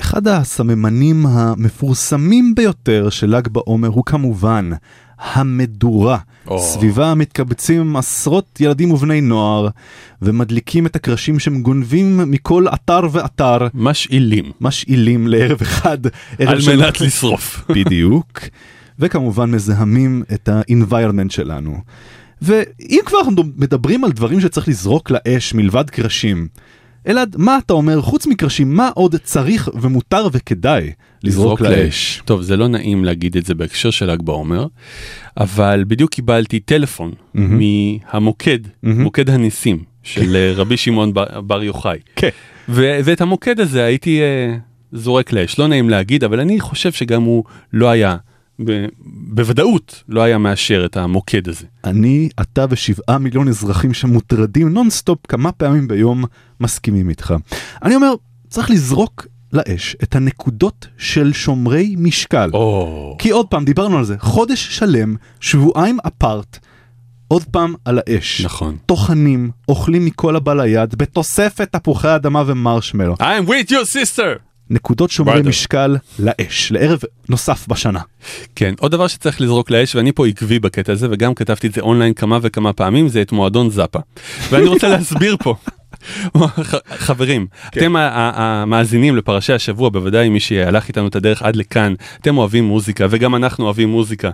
[0.00, 4.70] אחד הסממנים המפורסמים ביותר של ל"ג בעומר הוא כמובן
[5.32, 6.18] המדורה.
[6.46, 6.58] או.
[6.58, 9.68] סביבה מתקבצים עשרות ילדים ובני נוער
[10.22, 13.58] ומדליקים את הקרשים שהם גונבים מכל אתר ואתר.
[13.74, 14.52] משאילים.
[14.60, 15.98] משאילים לערב אחד.
[16.38, 17.64] ערב על של- מנת לשרוף.
[17.76, 18.40] בדיוק.
[18.98, 21.76] וכמובן מזהמים את ה-environment שלנו.
[22.42, 26.48] ואם כבר אנחנו מדברים על דברים שצריך לזרוק לאש מלבד קרשים,
[27.08, 30.90] אלעד, מה אתה אומר, חוץ מקרשים, מה עוד צריך ומותר וכדאי
[31.22, 32.22] לזרוק לאש?
[32.24, 34.66] טוב, זה לא נעים להגיד את זה בהקשר של ל"ג בעומר,
[35.36, 41.98] אבל בדיוק קיבלתי טלפון מהמוקד, מוקד הניסים של אה, רבי שמעון בר- בר יוחאי.
[42.16, 42.28] כן.
[42.68, 44.56] ו- ואת המוקד הזה הייתי אה,
[44.92, 48.16] זורק לאש, לא נעים להגיד, אבל אני חושב שגם הוא לא היה,
[48.64, 48.86] ב-
[49.34, 51.66] בוודאות לא היה מאשר את המוקד הזה.
[51.84, 56.24] אני, אתה ושבעה מיליון אזרחים שמוטרדים נונסטופ כמה פעמים ביום
[56.60, 57.34] מסכימים איתך.
[57.82, 58.14] אני אומר,
[58.48, 62.50] צריך לזרוק לאש את הנקודות של שומרי משקל.
[62.52, 66.58] או, כי עוד פעם, דיברנו על זה, חודש שלם, שבועיים אפרט,
[67.28, 68.40] עוד פעם על האש.
[68.44, 68.76] נכון.
[68.86, 73.14] טוחנים, אוכלים מכל הבא ליד, בתוספת תפוחי אדמה ומרשמלו.
[73.14, 74.53] I'm with you sister!
[74.70, 75.48] נקודות שומרי Brother.
[75.48, 76.98] משקל לאש, לערב
[77.28, 78.00] נוסף בשנה.
[78.56, 81.80] כן, עוד דבר שצריך לזרוק לאש, ואני פה עקבי בקטע הזה, וגם כתבתי את זה
[81.80, 83.98] אונליין כמה וכמה פעמים, זה את מועדון זאפה.
[84.50, 85.54] ואני רוצה להסביר פה.
[86.96, 91.94] חברים, אתם ה- ה- המאזינים לפרשי השבוע, בוודאי מי שהלך איתנו את הדרך עד לכאן,
[92.20, 94.30] אתם אוהבים מוזיקה, וגם אנחנו אוהבים מוזיקה.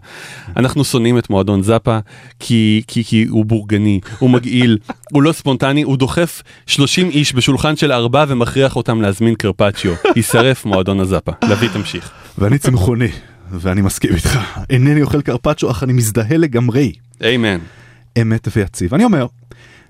[0.57, 1.99] אנחנו שונאים את מועדון זאפה,
[2.39, 4.79] כי, כי, כי הוא בורגני, הוא מגעיל,
[5.13, 9.93] הוא לא ספונטני, הוא דוחף 30 איש בשולחן של ארבעה ומכריח אותם להזמין קרפצ'יו.
[10.17, 11.33] יישרף מועדון הזאפה.
[11.51, 12.11] לביא תמשיך.
[12.39, 13.09] ואני צמחוני,
[13.53, 14.39] ואני מסכים איתך.
[14.71, 16.93] אינני אוכל קרפצ'ו, אך אני מזדהה לגמרי.
[17.23, 17.59] איימן.
[18.23, 18.95] אמת ויציב.
[18.95, 19.27] אני אומר,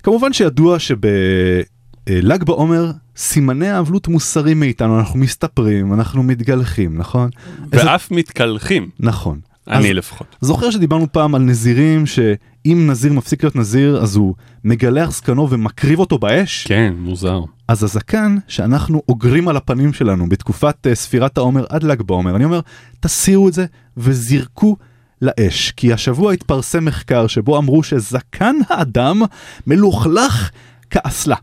[0.03, 7.29] כמובן שידוע שבל"ג בעומר סימני האבלות מוסרים מאיתנו, אנחנו מסתפרים, אנחנו מתגלחים, נכון?
[7.73, 8.89] איזה- ואף מתקלחים.
[8.99, 9.39] נכון.
[9.67, 10.35] אני אז לפחות.
[10.41, 15.99] זוכר שדיברנו פעם על נזירים, שאם נזיר מפסיק להיות נזיר, אז הוא מגלח זקנו ומקריב
[15.99, 16.67] אותו באש?
[16.67, 17.39] כן, מוזר.
[17.67, 22.45] אז הזקן שאנחנו אוגרים על הפנים שלנו בתקופת uh, ספירת העומר עד ל"ג בעומר, אני
[22.45, 22.59] אומר,
[22.99, 23.65] תסירו את זה
[23.97, 24.77] וזרקו
[25.21, 29.21] לאש, כי השבוע התפרסם מחקר שבו אמרו שזקן האדם
[29.67, 30.49] מלוכלך
[30.89, 31.35] כאסלה.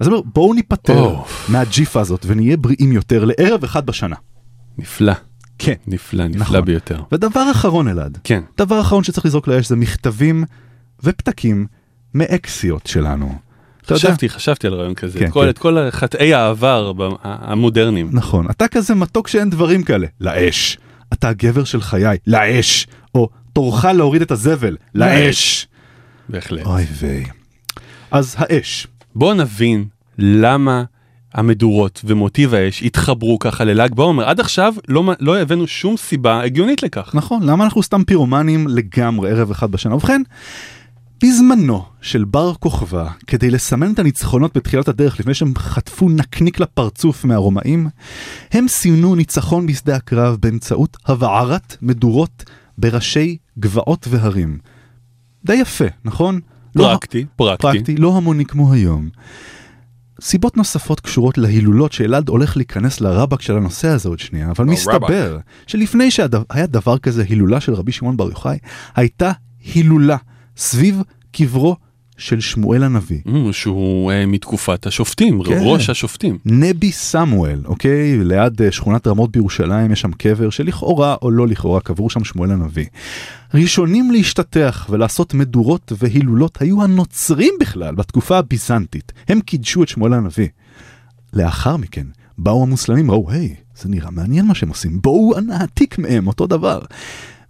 [0.00, 1.50] אז אני אומר, בואו ניפטר אוף.
[1.50, 4.16] מהג'יפה הזאת ונהיה בריאים יותר לערב אחד בשנה.
[4.78, 5.12] נפלא.
[5.58, 5.74] כן.
[5.86, 6.64] נפלא, נפלא נכון.
[6.64, 7.02] ביותר.
[7.12, 8.42] ודבר אחרון אלעד, כן.
[8.58, 10.44] דבר אחרון שצריך לזרוק לאש זה מכתבים
[11.04, 11.66] ופתקים
[12.14, 13.34] מאקסיות שלנו.
[13.84, 15.18] אתה יודע- חשבתי, חשבתי על רעיון כזה.
[15.18, 15.48] כן, את כל- כן.
[15.48, 18.08] את כל חטאי העבר המודרניים.
[18.12, 20.78] נכון, אתה כזה מתוק שאין דברים כאלה, לאש.
[21.12, 22.86] אתה הגבר של חיי, לאש.
[23.14, 25.66] או תורך להוריד את הזבל, לאש.
[26.28, 26.66] בהחלט.
[26.66, 27.24] אוי ויי.
[28.10, 28.86] אז האש.
[29.14, 29.84] בואו נבין
[30.18, 30.84] למה
[31.34, 34.28] המדורות ומוטיב האש התחברו ככה לל"ג בעומר.
[34.28, 37.10] עד עכשיו לא לא הבאנו שום סיבה הגיונית לכך.
[37.14, 39.94] נכון, למה אנחנו סתם פירומנים לגמרי ערב אחד בשנה?
[39.94, 40.22] ובכן,
[41.22, 47.24] בזמנו של בר כוכבא, כדי לסמן את הניצחונות בתחילת הדרך לפני שהם חטפו נקניק לפרצוף
[47.24, 47.88] מהרומאים,
[48.52, 52.44] הם סימנו ניצחון בשדה הקרב באמצעות הבערת מדורות
[52.78, 54.58] בראשי גבעות והרים.
[55.44, 56.40] די יפה, נכון?
[56.74, 57.62] לא- פרקטי, פרקטי.
[57.62, 59.08] פרקטי, לא המוני כמו היום.
[60.20, 65.38] סיבות נוספות קשורות להילולות שאלעד הולך להיכנס לרבק של הנושא הזה עוד שנייה, אבל מסתבר
[65.66, 68.58] שלפני שהיה דבר כזה הילולה של רבי שמעון בר יוחאי,
[68.96, 69.32] הייתה
[69.74, 70.16] הילולה
[70.58, 71.76] סביב קברו
[72.16, 73.20] של שמואל הנביא.
[73.26, 75.58] Mm, שהוא אה, מתקופת השופטים, כן.
[75.62, 76.38] ראש השופטים.
[76.44, 78.24] נבי סמואל, אוקיי?
[78.24, 82.50] ליד אה, שכונת רמות בירושלים יש שם קבר שלכאורה או לא לכאורה קברו שם שמואל
[82.50, 82.86] הנביא.
[83.54, 89.12] ראשונים להשתטח ולעשות מדורות והילולות היו הנוצרים בכלל בתקופה הביזנטית.
[89.28, 90.48] הם קידשו את שמואל הנביא.
[91.32, 92.06] לאחר מכן
[92.38, 96.80] באו המוסלמים, ראו, היי, זה נראה מעניין מה שהם עושים, בואו נעתיק מהם אותו דבר.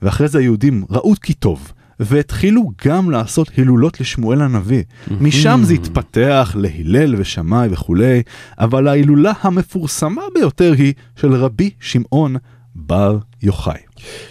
[0.02, 4.82] ואחרי זה היהודים ראו כי טוב, והתחילו גם לעשות הילולות לשמואל הנביא.
[5.20, 8.22] משם זה התפתח להלל ושמאי וכולי,
[8.58, 12.36] אבל ההילולה המפורסמה ביותר היא של רבי שמעון
[12.74, 13.80] בר יוחאי.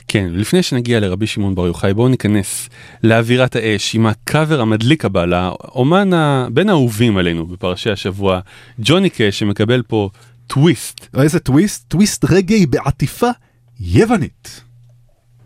[0.07, 2.69] כן, לפני שנגיע לרבי שמעון בר יוחאי, בואו ניכנס
[3.03, 8.39] לאווירת האש עם הקאבר המדליק הבא לאומן ה- בין האהובים עלינו בפרשי השבוע,
[8.79, 10.09] ג'וני קאש שמקבל פה
[10.47, 11.07] טוויסט.
[11.21, 11.85] איזה טוויסט?
[11.87, 13.29] טוויסט רגעי בעטיפה
[13.79, 14.61] יוונית.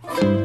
[0.06, 0.41] Love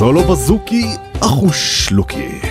[0.00, 0.86] סולו בזוקי
[1.20, 2.49] אחוש לוקי.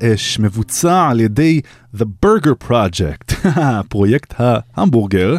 [0.00, 1.60] האש, מבוצע על ידי
[1.96, 3.48] The Burger Project,
[3.88, 5.36] פרויקט ההמבורגר,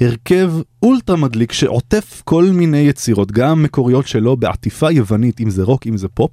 [0.00, 5.86] הרכב אולטרה מדליק שעוטף כל מיני יצירות, גם מקוריות שלו בעטיפה יוונית, אם זה רוק,
[5.86, 6.30] אם זה פופ.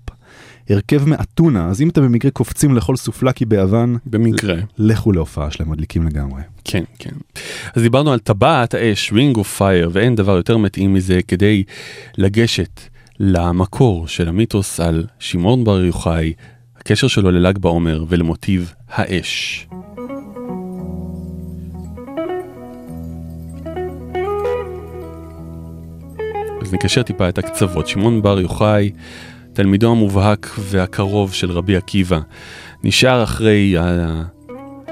[0.70, 4.56] הרכב מאתונה, אז אם אתם במקרה קופצים לאכול סופלקי ביוון, במקרה.
[4.78, 6.42] לכו להופעה שלהם, מדליקים לגמרי.
[6.64, 7.16] כן, כן.
[7.76, 11.64] אז דיברנו על טבעת האש, Ring of Fire, ואין דבר יותר מתאים מזה כדי
[12.18, 12.82] לגשת
[13.20, 16.34] למקור של המיתוס על שמעון בר יוחאי,
[16.90, 19.68] הקשר שלו לל"ג בעומר ולמוטיב האש.
[26.62, 27.88] אז נקשר טיפה את הקצוות.
[27.88, 28.92] שמעון בר יוחאי,
[29.54, 32.20] תלמידו המובהק והקרוב של רבי עקיבא,
[32.84, 33.76] נשאר אחרי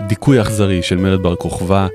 [0.07, 1.87] הדיכוי האכזרי של מרד בר כוכבא,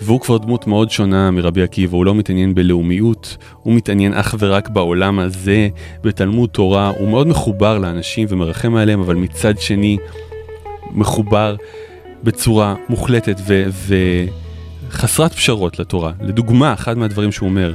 [0.00, 4.68] והוא כבר דמות מאוד שונה מרבי עקיבא, הוא לא מתעניין בלאומיות, הוא מתעניין אך ורק
[4.68, 5.68] בעולם הזה,
[6.02, 9.96] בתלמוד תורה, הוא מאוד מחובר לאנשים ומרחם עליהם, אבל מצד שני
[10.90, 11.56] מחובר
[12.24, 13.64] בצורה מוחלטת ו...
[13.70, 14.24] ו-
[14.90, 16.12] חסרת פשרות לתורה.
[16.20, 17.72] לדוגמה, אחד מהדברים שהוא אומר,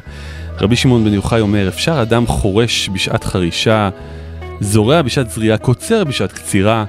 [0.61, 3.89] רבי שמעון בן יוחאי אומר, אפשר אדם חורש בשעת חרישה,
[4.59, 6.85] זורע בשעת זריעה, קוצר בשעת קצירה.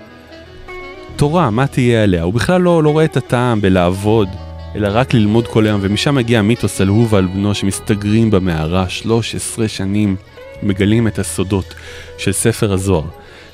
[1.16, 2.22] תורה, מה תהיה עליה?
[2.22, 4.28] הוא בכלל לא, לא רואה את הטעם בלעבוד,
[4.74, 9.68] אלא רק ללמוד כל היום, ומשם מגיע המיתוס על הוא ועל בנו שמסתגרים במערה 13
[9.68, 10.16] שנים,
[10.62, 11.74] מגלים את הסודות
[12.18, 13.04] של ספר הזוהר.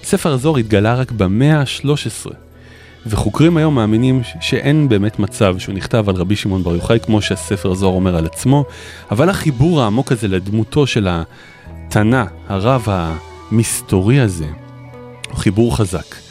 [0.03, 2.31] ספר הזוהר התגלה רק במאה ה-13.
[3.07, 7.71] וחוקרים היום מאמינים שאין באמת מצב שהוא נכתב על רבי שמעון בר יוחאי כמו שהספר
[7.71, 8.65] הזוהר אומר על עצמו,
[9.11, 14.47] אבל החיבור העמוק הזה לדמותו של התנא, הרב המסתורי הזה,
[15.31, 16.30] הוא חיבור חזק.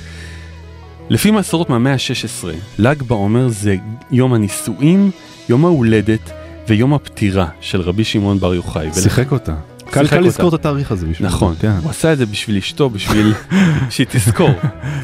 [1.10, 2.48] לפי מסורות מהמאה ה-16,
[2.80, 3.76] ל"ג בעומר זה
[4.12, 5.12] יום הנישואין,
[5.50, 6.32] יום ההולדת
[6.68, 8.90] ויום הפטירה של רבי שמעון בר יוחאי.
[8.94, 9.56] שיחק אותה.
[9.90, 10.20] קל קל.
[10.20, 11.72] לזכור את התאריך הזה בשביל נכון, כן.
[11.84, 13.34] הוא עשה את זה בשביל אשתו, בשביל
[13.90, 14.50] שהיא תזכור,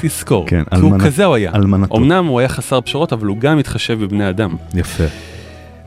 [0.01, 0.47] תזכור.
[0.47, 1.51] כן, כי הוא כזה הוא היה.
[1.55, 1.97] אלמנתו.
[1.97, 4.55] אמנם הוא היה חסר פשרות, אבל הוא גם התחשב בבני אדם.
[4.73, 5.03] יפה.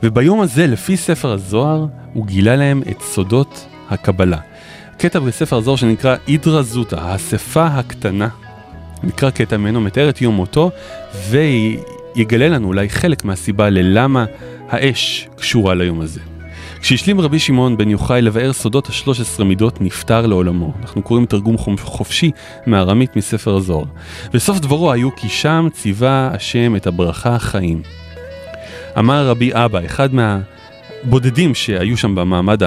[0.03, 4.37] וביום הזה, לפי ספר הזוהר, הוא גילה להם את סודות הקבלה.
[4.97, 8.27] קטע בספר הזוהר שנקרא אידרא זוטה, האספה הקטנה.
[9.03, 10.71] נקרא קטע ממנו, מתאר את יום מותו,
[11.29, 14.25] ויגלה לנו אולי חלק מהסיבה ללמה
[14.69, 16.19] האש קשורה ליום הזה.
[16.81, 20.73] כשהשלים רבי שמעון בן יוחאי לבאר סודות השלוש עשרה מידות, נפטר לעולמו.
[20.81, 22.31] אנחנו קוראים תרגום חופ- חופשי
[22.67, 23.85] מארמית מספר הזוהר.
[24.33, 27.81] וסוף דברו היו כי שם ציווה השם את הברכה חיים.
[28.99, 32.63] אמר רבי אבא, אחד מהבודדים שהיו שם במעמד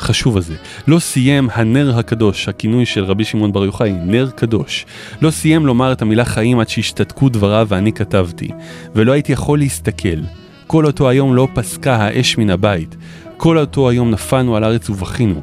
[0.00, 0.54] החשוב הזה,
[0.88, 4.86] לא סיים הנר הקדוש, הכינוי של רבי שמעון בר יוחאי, נר קדוש.
[5.22, 8.48] לא סיים לומר את המילה חיים עד שהשתתקו דבריו ואני כתבתי,
[8.94, 10.18] ולא הייתי יכול להסתכל.
[10.66, 12.96] כל אותו היום לא פסקה האש מן הבית,
[13.36, 15.40] כל אותו היום נפלנו על הארץ ובכינו.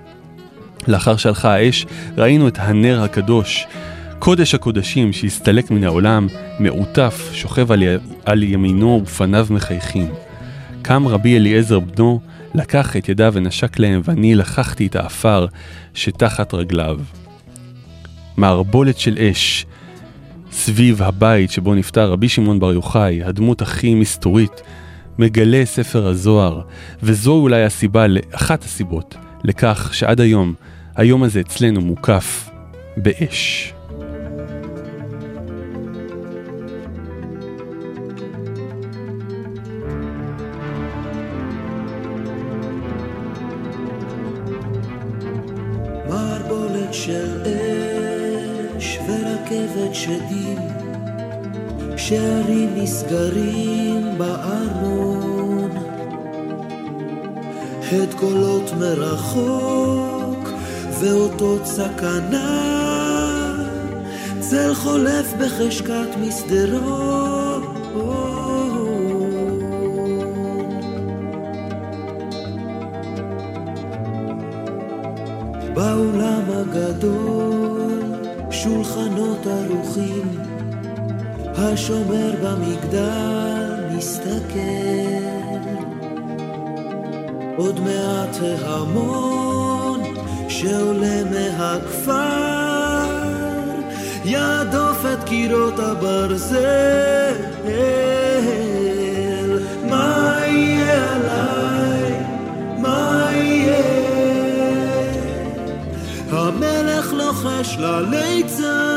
[0.88, 1.86] לאחר שהלכה האש,
[2.18, 3.68] ראינו את הנר הקדוש,
[4.20, 6.28] קודש הקודשים שהסתלק מן העולם,
[6.60, 7.86] מעוטף, שוכב על, י...
[8.26, 10.08] על ימינו ופניו מחייכים.
[10.82, 12.20] קם רבי אליעזר בנו,
[12.54, 15.46] לקח את ידיו ונשק להם, ואני לקחתי את האפר
[15.94, 17.00] שתחת רגליו.
[18.38, 19.66] מערבולת של אש
[20.52, 24.62] סביב הבית שבו נפטר רבי שמעון בר יוחאי, הדמות הכי מסתורית,
[25.20, 26.62] מגלה ספר הזוהר,
[27.04, 30.54] וזו אולי הסיבה, אחת הסיבות, לכך שעד היום,
[30.96, 32.50] היום הזה אצלנו מוקף
[32.98, 33.74] באש.
[47.08, 47.44] של
[48.78, 50.58] אש ורכבת שדים,
[51.98, 55.72] שערים נסגרים בארמון,
[57.92, 60.50] הד קולות מרחוק
[61.00, 62.74] ואותות סכנה,
[64.40, 67.27] צל חולף בחשכת מסדרון.
[79.48, 80.40] ערוכים,
[81.56, 84.58] השומר במגדל מסתכל.
[87.58, 90.04] עוד מעט ההמון
[90.50, 92.38] שעולה מהכפר,
[94.26, 97.34] יהדוף את קירות הברזל.
[99.90, 102.14] מה יהיה עליי?
[102.78, 103.98] מה יהיה?
[106.32, 108.97] המלך לוחש לליצן,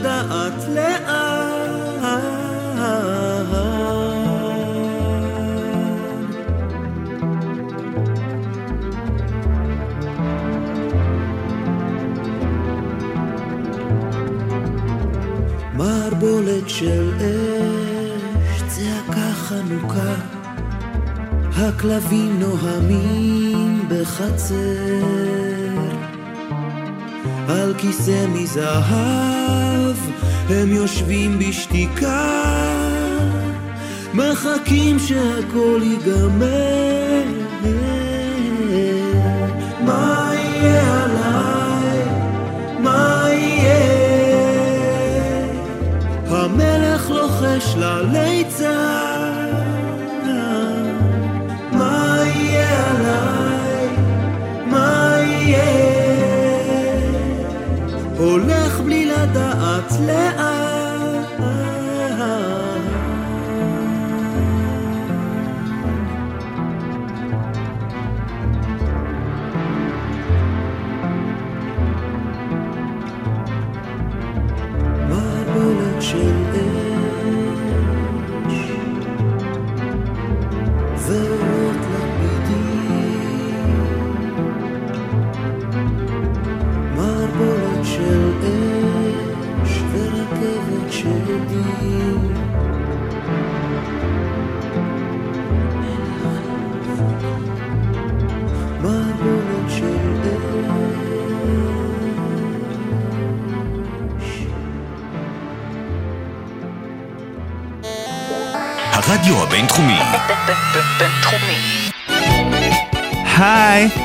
[0.00, 1.70] לדעת לאן.
[15.74, 20.14] מערבולת של אש, צעקה חנוכה,
[21.56, 24.54] הכלבים נוהמים בחצר,
[27.48, 29.89] על כיסא מזהב
[30.52, 32.50] הם יושבים בשתיקה,
[34.14, 37.22] מחכים שהכל ייגמר.
[39.84, 42.04] מה יהיה עליי?
[42.78, 43.70] מה יהיה?
[46.28, 48.99] המלך לוחש לליצן,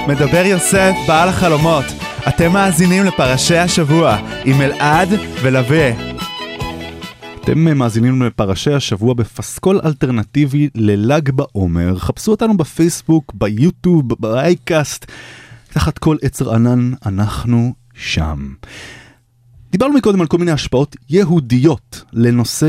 [0.07, 1.85] מדבר יוסף, בעל החלומות.
[2.27, 5.09] אתם מאזינים לפרשי השבוע עם אלעד
[5.41, 5.91] ולווה.
[7.41, 11.97] אתם מאזינים לפרשי השבוע בפסקול אלטרנטיבי לל"ג בעומר.
[11.97, 15.05] חפשו אותנו בפייסבוק, ביוטיוב, באייקאסט.
[15.73, 18.53] תחת כל עצר ענן אנחנו שם.
[19.71, 22.67] דיברנו מקודם על כל מיני השפעות יהודיות לנושא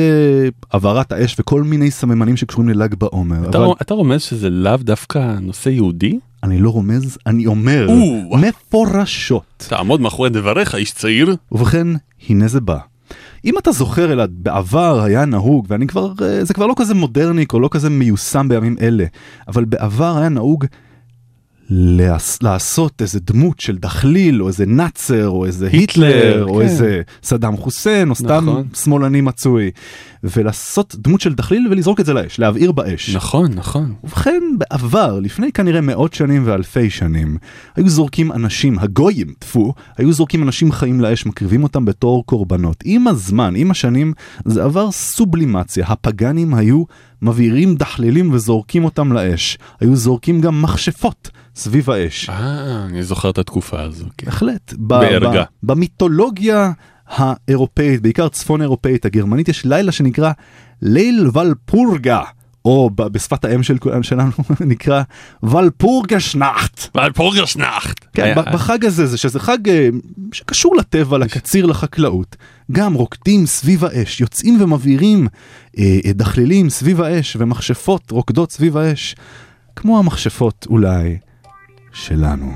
[0.73, 3.51] הבערת האש וכל מיני סממנים שקשורים לל"ג בעומר.
[3.51, 6.19] אתה, אבל אתה רומז שזה לאו דווקא נושא יהודי?
[6.47, 8.39] אני לא רומז, אני אומר או.
[8.39, 9.67] מפורשות.
[9.69, 11.37] תעמוד מאחורי דבריך, איש צעיר.
[11.53, 11.87] ובכן,
[12.29, 12.79] הנה זה בא.
[13.45, 17.45] אם אתה זוכר אלעד, בעבר היה נהוג, ואני כבר, אה, זה כבר לא כזה מודרני
[17.53, 19.05] או לא כזה מיושם בימים אלה,
[19.49, 20.65] אבל בעבר היה נהוג
[21.71, 26.61] לעשות איזה דמות של דחליל, או איזה נאצר, או איזה היטלר, היטלר, או כן.
[26.61, 28.69] איזה סדאם חוסיין, או סתם נכון.
[28.75, 29.71] שמאלני מצוי.
[30.25, 33.15] ולעשות דמות של דחליל ולזרוק את זה לאש, להבעיר באש.
[33.15, 33.95] נכון, נכון.
[34.05, 37.37] ובכן, בעבר, לפני כנראה מאות שנים ואלפי שנים,
[37.77, 42.77] היו זורקים אנשים, הגויים, טפו, היו זורקים אנשים חיים לאש, מקריבים אותם בתור קורבנות.
[42.85, 44.13] עם הזמן, עם השנים,
[44.45, 45.87] זה עבר סובלימציה.
[45.89, 46.85] הפגאנים היו
[47.23, 49.59] מבעירים דחלילים וזורקים אותם לאש.
[49.81, 52.31] היו זורקים גם מכשפות סביב האש.
[52.31, 54.05] אה, אני זוכר את התקופה הזו.
[54.19, 54.27] כן.
[54.27, 54.75] בהחלט.
[54.77, 55.45] בערגה.
[55.63, 56.73] במיתולוגיה
[57.09, 60.33] האירופאית, בעיקר צפון אירופאית הגרמנית, יש לילה שנקרא
[60.83, 62.23] ליל ולפורגה,
[62.65, 64.31] או בשפת האם של, שלנו
[64.61, 65.03] נקרא
[65.43, 66.97] ולפורגה שנאחט.
[66.97, 68.05] ולפורגה שנאחט.
[68.13, 69.89] כן, ב- בחג הזה, זה שזה חג אה,
[70.33, 72.37] שקשור לטבע, לקציר, לחקלאות.
[72.73, 75.29] גם רוקדים סביב האש, יוצאים ומבעירים
[75.79, 79.15] אה, אה, דחלילים סביב האש, ומכשפות רוקדות סביב האש,
[79.77, 81.19] כמו המכשפות אולי
[81.97, 82.53] שלנו.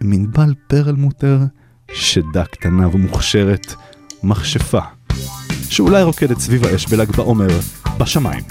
[0.00, 1.38] מנבל פרלמוטר,
[1.92, 3.74] שדה קטנה ומוכשרת,
[4.22, 4.80] מכשפה,
[5.70, 7.48] שאולי רוקדת סביב האש בל"ג בעומר,
[7.98, 8.44] בשמיים.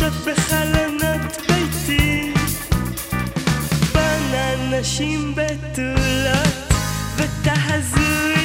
[0.00, 2.32] מרשרשות בחלונות ביתי,
[3.92, 6.72] בונה נשים בתולות,
[7.16, 8.39] ותחזו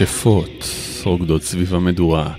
[0.00, 0.64] המכשפות
[1.04, 2.32] רוקדות סביב המדורה,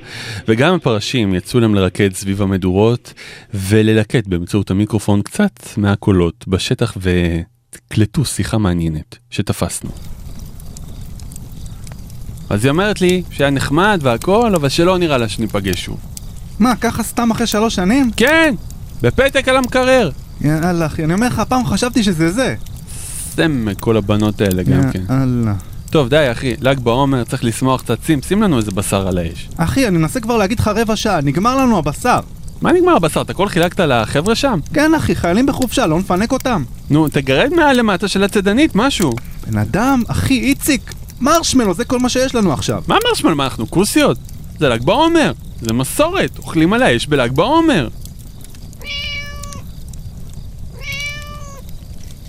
[0.48, 3.14] וגם הפרשים יצאו להם לרקד סביב המדורות
[3.54, 9.90] וללקט באמצעות המיקרופון קצת מהקולות בשטח וקלטו שיחה מעניינת שתפסנו.
[12.50, 16.00] אז היא אומרת לי שהיה נחמד והכל, אבל שלא נראה לה שניפגש שוב.
[16.60, 18.12] מה, ככה סתם אחרי שלוש שנים?
[18.18, 18.56] כן,
[19.02, 20.10] בפתק על המקרר.
[20.42, 22.56] יאללה אחי, אני אומר לך, פעם חשבתי שזה זה.
[23.36, 25.04] סמק כל הבנות האלה גם כן.
[25.10, 25.54] יאללה.
[25.90, 29.50] טוב, די אחי, ל"ג בעומר, צריך לשמוח קצת, שים, שים לנו איזה בשר על האש.
[29.58, 32.20] אחי, אני מנסה כבר להגיד לך רבע שעה, נגמר לנו הבשר.
[32.62, 33.22] מה נגמר הבשר?
[33.22, 34.60] אתה הכל חילקת לחבר'ה שם?
[34.74, 36.64] כן אחי, חיילים בחופשה, לא נפנק אותם.
[36.90, 39.12] נו, תגרד מעל למטה של הצדנית, משהו.
[39.48, 42.84] בן אדם, אחי, איציק, מרשמלו, זה כל מה שיש לנו עכשיו.
[42.88, 43.34] מה מרשמל?
[43.34, 44.18] מה, אנחנו כוסיות?
[44.60, 45.32] זה ל"ג בעומר,
[45.62, 47.88] זה מסורת, אוכלים על האש בל"ג בעומר.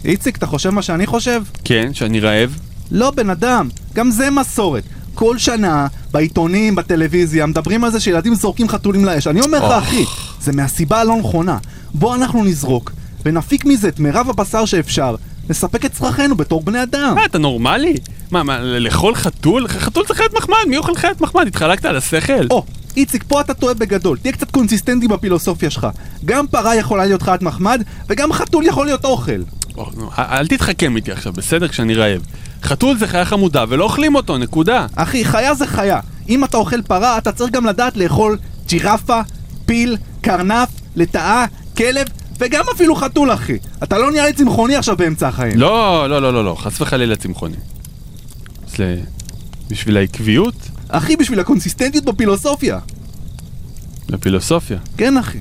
[0.05, 1.43] איציק, אתה חושב מה שאני חושב?
[1.65, 2.70] כן, שאני רעב.
[2.91, 4.85] לא, בן אדם, גם זה מסורת.
[5.15, 9.27] כל שנה, בעיתונים, בטלוויזיה, מדברים על זה שילדים זורקים חתולים לאש.
[9.27, 9.85] אני אומר לך.
[9.85, 10.05] אחי,
[10.41, 11.59] זה מהסיבה הלא נכונה.
[11.95, 12.93] בוא אנחנו נזרוק,
[13.25, 15.17] ונפיק מזה את מירב הבשר שאפשר,
[15.51, 17.15] נספק את צרכינו בתור בני אדם.
[17.15, 17.95] מה, אתה נורמלי?
[18.31, 19.69] מה, מה, לאכול חתול?
[19.69, 21.47] חתול זה חיית מחמד, מי אוכל חיית מחמד?
[21.47, 22.47] התחלקת על השכל?
[22.51, 22.65] או,
[22.97, 25.87] איציק, פה אתה טועה בגדול, תהיה קצת קונסיסטנטי בפילוסופיה שלך.
[26.25, 29.43] גם פרה יכולה להיות חיית מחמד, וגם חתול יכול להיות אוכל.
[29.81, 31.69] או, נו, אל תתחכם איתי עכשיו, בסדר?
[31.69, 32.23] כשאני רעב.
[32.63, 34.87] חתול זה חיה חמודה ולא אוכלים אותו, נקודה.
[34.95, 36.01] אחי, חיה זה חיה.
[36.29, 39.21] אם אתה אוכל פרה, אתה צריך גם לדעת לאכול ג'ירפה,
[39.67, 41.45] פיל, קרנף, לטאה,
[41.77, 42.07] כלב,
[42.39, 43.59] וגם אפילו חתול, אחי.
[43.83, 45.59] אתה לא נראה לי צמחוני עכשיו באמצע החיים.
[45.59, 47.57] לא, לא, לא, לא, לא, חס וחלילה צמחוני.
[48.77, 48.97] זה...
[49.71, 50.55] בשביל העקביות?
[50.89, 52.79] אחי, בשביל הקונסיסטנטיות בפילוסופיה.
[54.09, 54.79] לפילוסופיה.
[54.97, 55.39] כן, אחי.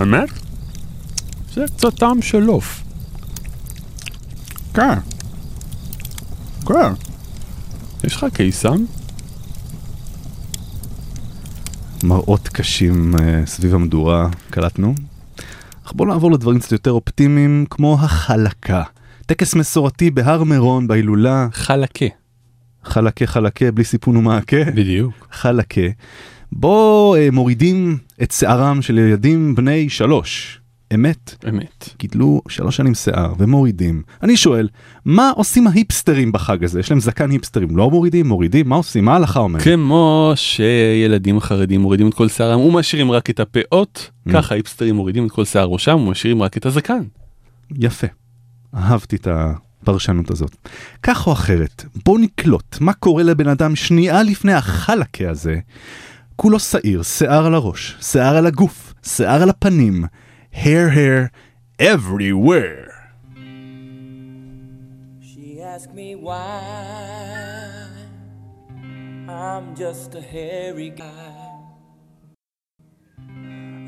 [0.00, 0.28] האמת?
[1.54, 2.82] זה קצת טעם של עוף.
[4.74, 4.98] כן.
[6.66, 6.92] כן.
[8.04, 8.84] יש לך קיסם?
[12.02, 14.94] מראות קשים אה, סביב המדורה, קלטנו.
[15.86, 18.82] אך בואו נעבור לדברים קצת יותר אופטימיים, כמו החלקה.
[19.26, 21.48] טקס מסורתי בהר מירון בהילולה.
[21.52, 22.06] חלקה.
[22.84, 24.64] חלקה חלקה, בלי סיפון ומעקה.
[24.74, 25.28] בדיוק.
[25.32, 25.80] חלקה.
[26.52, 30.60] בו אה, מורידים את שערם של ילדים בני שלוש.
[30.94, 31.44] אמת.
[31.48, 31.88] אמת.
[31.98, 34.02] גידלו שלוש שנים שיער ומורידים.
[34.22, 34.68] אני שואל,
[35.04, 36.80] מה עושים ההיפסטרים בחג הזה?
[36.80, 38.28] יש להם זקן היפסטרים, לא מורידים?
[38.28, 38.68] מורידים?
[38.68, 39.04] מה עושים?
[39.04, 39.62] מה ההלכה אומרת?
[39.62, 45.30] כמו שילדים חרדים מורידים את כל שערם ומשאירים רק את הפאות, ככה היפסטרים מורידים את
[45.30, 47.02] כל שיער ראשם ומשאירים רק את הזקן.
[47.78, 48.06] יפה.
[48.74, 50.56] אהבתי את הפרשנות הזאת.
[51.02, 55.58] כך או אחרת, בוא נקלוט מה קורה לבן אדם שנייה לפני החלקה הזה.
[56.37, 60.03] כולו שעיר, שיער על הראש, שיער על הגוף, שיער על הפנים,
[60.53, 61.31] hair hair
[61.81, 62.91] everywhere.
[65.19, 66.43] She asked me why
[69.27, 71.49] I'm just a hairy guy.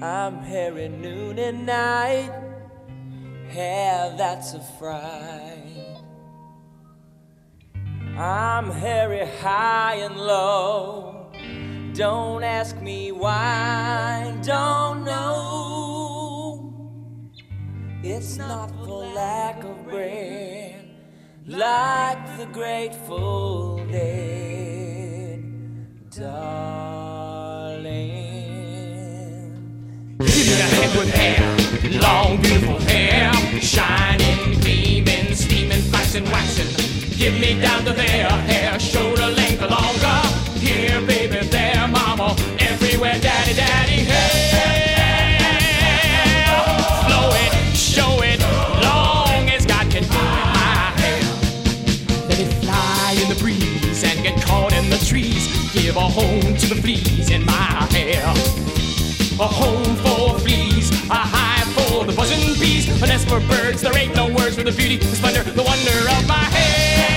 [0.01, 2.31] I'm hairy noon and night,
[3.49, 6.01] hair that's a fright.
[8.17, 11.08] I'm hairy high and low.
[11.94, 16.72] Don't ask me why, don't know.
[18.02, 20.88] It's not for lack of bread,
[21.46, 25.42] like the grateful dead,
[26.10, 26.70] darling.
[30.20, 31.42] Give me that head with hair,
[32.00, 36.70] long beautiful hair, shining, gleaming, steaming, flashing, waxing.
[37.18, 39.19] Give me down to there, hair, shoulder
[56.60, 58.22] to the fleas in my hair.
[59.40, 63.80] A home for fleas, a hive for the buzzing bees, a nest for birds.
[63.80, 67.08] There ain't no words for the beauty, the splendor, the wonder of my hair.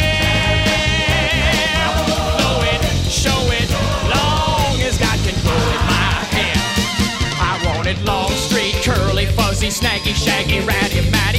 [2.39, 2.81] Blow it,
[3.11, 3.67] show it,
[4.07, 6.55] long as God can grow it, my hair.
[7.35, 11.32] I want it long, straight, curly, fuzzy, snaggy, shaggy, ratty, matty,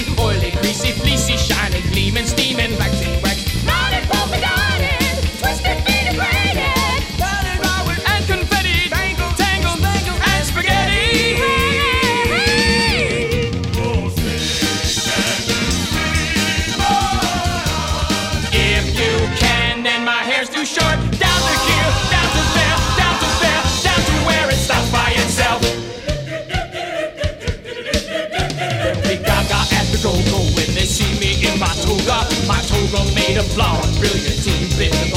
[32.94, 33.98] from made of flaws.
[33.98, 35.13] Brilliant team, bits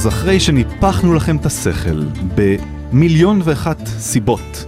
[0.00, 4.64] אז אחרי שניפחנו לכם את השכל במיליון ואחת סיבות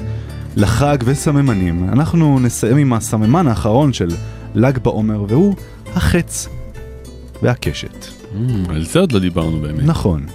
[0.56, 4.08] לחג וסממנים, אנחנו נסיים עם הסממן האחרון של
[4.54, 5.54] ל"ג בעומר, והוא
[5.94, 6.48] החץ
[7.42, 8.06] והקשת.
[8.68, 9.84] על זה עוד לא דיברנו באמת.
[9.84, 10.26] נכון.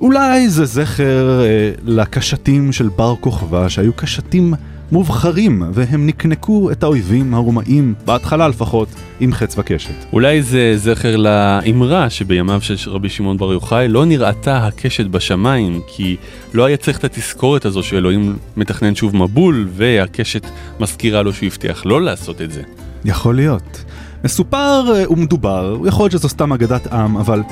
[0.00, 4.54] אולי זה זכר אה, לקשתים של בר כוכבא, שהיו קשתים
[4.92, 8.88] מובחרים, והם נקנקו את האויבים הרומאים, בהתחלה לפחות,
[9.20, 9.94] עם חץ וקשת.
[10.12, 16.16] אולי זה זכר לאמרה שבימיו של רבי שמעון בר יוחאי לא נראתה הקשת בשמיים, כי
[16.54, 20.46] לא היה צריך את התזכורת הזו שאלוהים מתכנן שוב מבול, והקשת
[20.80, 22.62] מזכירה לו שהוא הבטיח לא לעשות את זה.
[23.04, 23.84] יכול להיות.
[24.24, 27.42] מסופר אה, ומדובר, יכול להיות שזו סתם אגדת עם, אבל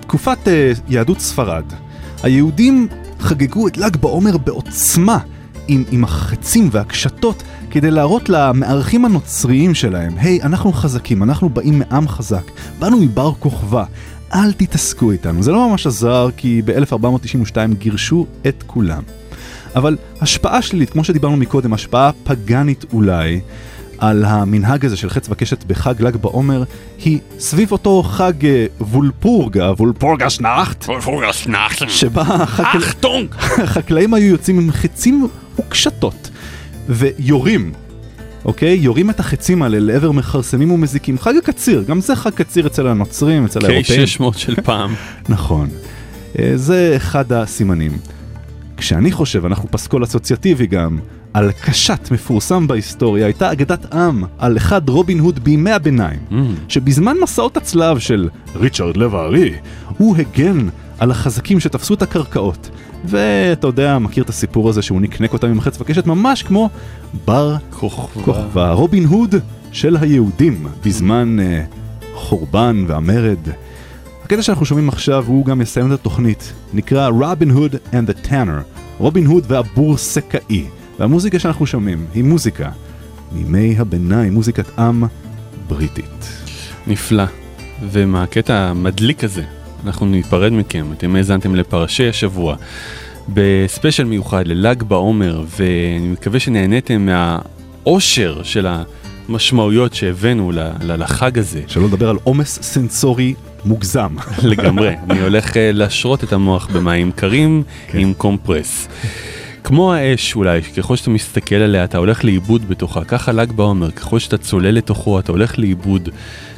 [0.00, 1.64] תקופת אה, יהדות ספרד,
[2.22, 2.88] היהודים
[3.20, 5.18] חגגו את ל"ג בעומר בעוצמה
[5.68, 12.08] עם, עם החצים והקשתות כדי להראות למארחים הנוצריים שלהם, היי, אנחנו חזקים, אנחנו באים מעם
[12.08, 13.84] חזק, באנו מבר כוכבא,
[14.34, 15.42] אל תתעסקו איתנו.
[15.42, 19.02] זה לא ממש עזר, כי ב-1492 גירשו את כולם.
[19.76, 23.40] אבל השפעה שלילית, כמו שדיברנו מקודם, השפעה פגאנית אולי,
[23.98, 26.62] על המנהג הזה של חץ וקשת בחג ל"ג בעומר,
[27.04, 32.78] היא סביב אותו חג אה, וולפורגה, וולפורגה שנאכט, וולפורגה שנאכט, שבה החקל...
[33.64, 35.28] החקלאים היו יוצאים עם חצים
[35.58, 36.30] וקשתות,
[36.88, 37.72] ויורים,
[38.44, 38.74] אוקיי?
[38.74, 41.18] יורים את החצים האלה לעבר מכרסמים ומזיקים.
[41.18, 44.04] חג הקציר, גם זה חג קציר אצל הנוצרים, אצל האירופאים.
[44.04, 44.94] K600 של פעם.
[45.28, 45.68] נכון.
[46.38, 47.92] אה, זה אחד הסימנים.
[48.76, 50.98] כשאני חושב, אנחנו פסקול אסוציאטיבי גם,
[51.34, 56.34] על קשת מפורסם בהיסטוריה, הייתה אגדת עם על אחד רובין הוד בימי הביניים, Mm.
[56.68, 59.54] שבזמן מסעות הצלב של ריצ'רד לב הארי,
[59.98, 60.68] הוא הגן
[60.98, 62.70] על החזקים שתפסו את הקרקעות.
[63.04, 66.70] ואתה יודע, מכיר את הסיפור הזה שהוא נקנק אותם עם חץ וקשת ממש כמו
[67.24, 68.72] בר כוכבא.
[68.72, 69.34] רובין הוד
[69.72, 71.74] של היהודים בזמן uh,
[72.14, 73.38] חורבן והמרד.
[74.24, 78.62] הקטע שאנחנו שומעים עכשיו הוא גם יסיים את התוכנית, נקרא רובין הוד and the Tanner,
[78.98, 80.66] רובין הוד והבורסקאי.
[80.98, 82.70] והמוזיקה שאנחנו שומעים היא מוזיקה
[83.32, 85.04] מימי הביניים, מוזיקת עם
[85.68, 86.28] בריטית.
[86.86, 87.24] נפלא.
[87.90, 89.42] ומהקטע המדליק הזה,
[89.86, 90.86] אנחנו ניפרד מכם.
[90.92, 92.56] אתם האזנתם לפרשי השבוע,
[93.28, 98.66] בספיישל מיוחד לל"ג בעומר, ואני מקווה שנהניתם מהאושר של
[99.28, 101.62] המשמעויות שהבאנו לחג הזה.
[101.66, 103.34] שלא לדבר על עומס סנסורי
[103.64, 104.14] מוגזם.
[104.42, 104.94] לגמרי.
[105.10, 107.62] אני הולך אה, להשרות את המוח במים קרים
[107.94, 108.88] עם קומפרס.
[109.64, 114.18] כמו האש אולי, ככל שאתה מסתכל עליה אתה הולך לאיבוד בתוכה, ככה ל"ג בעומר, ככל
[114.18, 116.08] שאתה צולל לתוכו אתה הולך לאיבוד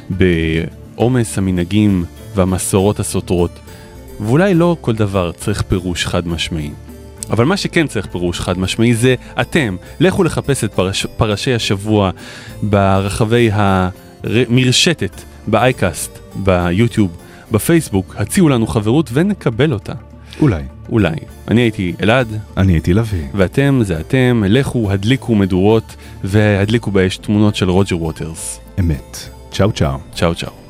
[0.09, 3.59] בעומס המנהגים והמסורות הסותרות.
[4.19, 6.71] ואולי לא כל דבר צריך פירוש חד משמעי.
[7.29, 12.11] אבל מה שכן צריך פירוש חד משמעי זה אתם, לכו לחפש את פרש, פרשי השבוע
[12.61, 17.17] ברחבי המרשתת, באייקאסט, ביוטיוב,
[17.51, 20.10] בפייסבוק, הציעו לנו חברות ונקבל אותה.
[20.39, 20.63] אולי.
[20.89, 21.15] אולי.
[21.47, 22.27] אני הייתי אלעד.
[22.57, 23.23] אני הייתי לביא.
[23.33, 28.59] ואתם זה אתם, לכו, הדליקו מדורות והדליקו באש תמונות של רוג'ר ווטרס.
[28.79, 29.17] אמת.
[29.51, 29.97] צ'או צ'או.
[30.15, 30.60] צ'או צ'או.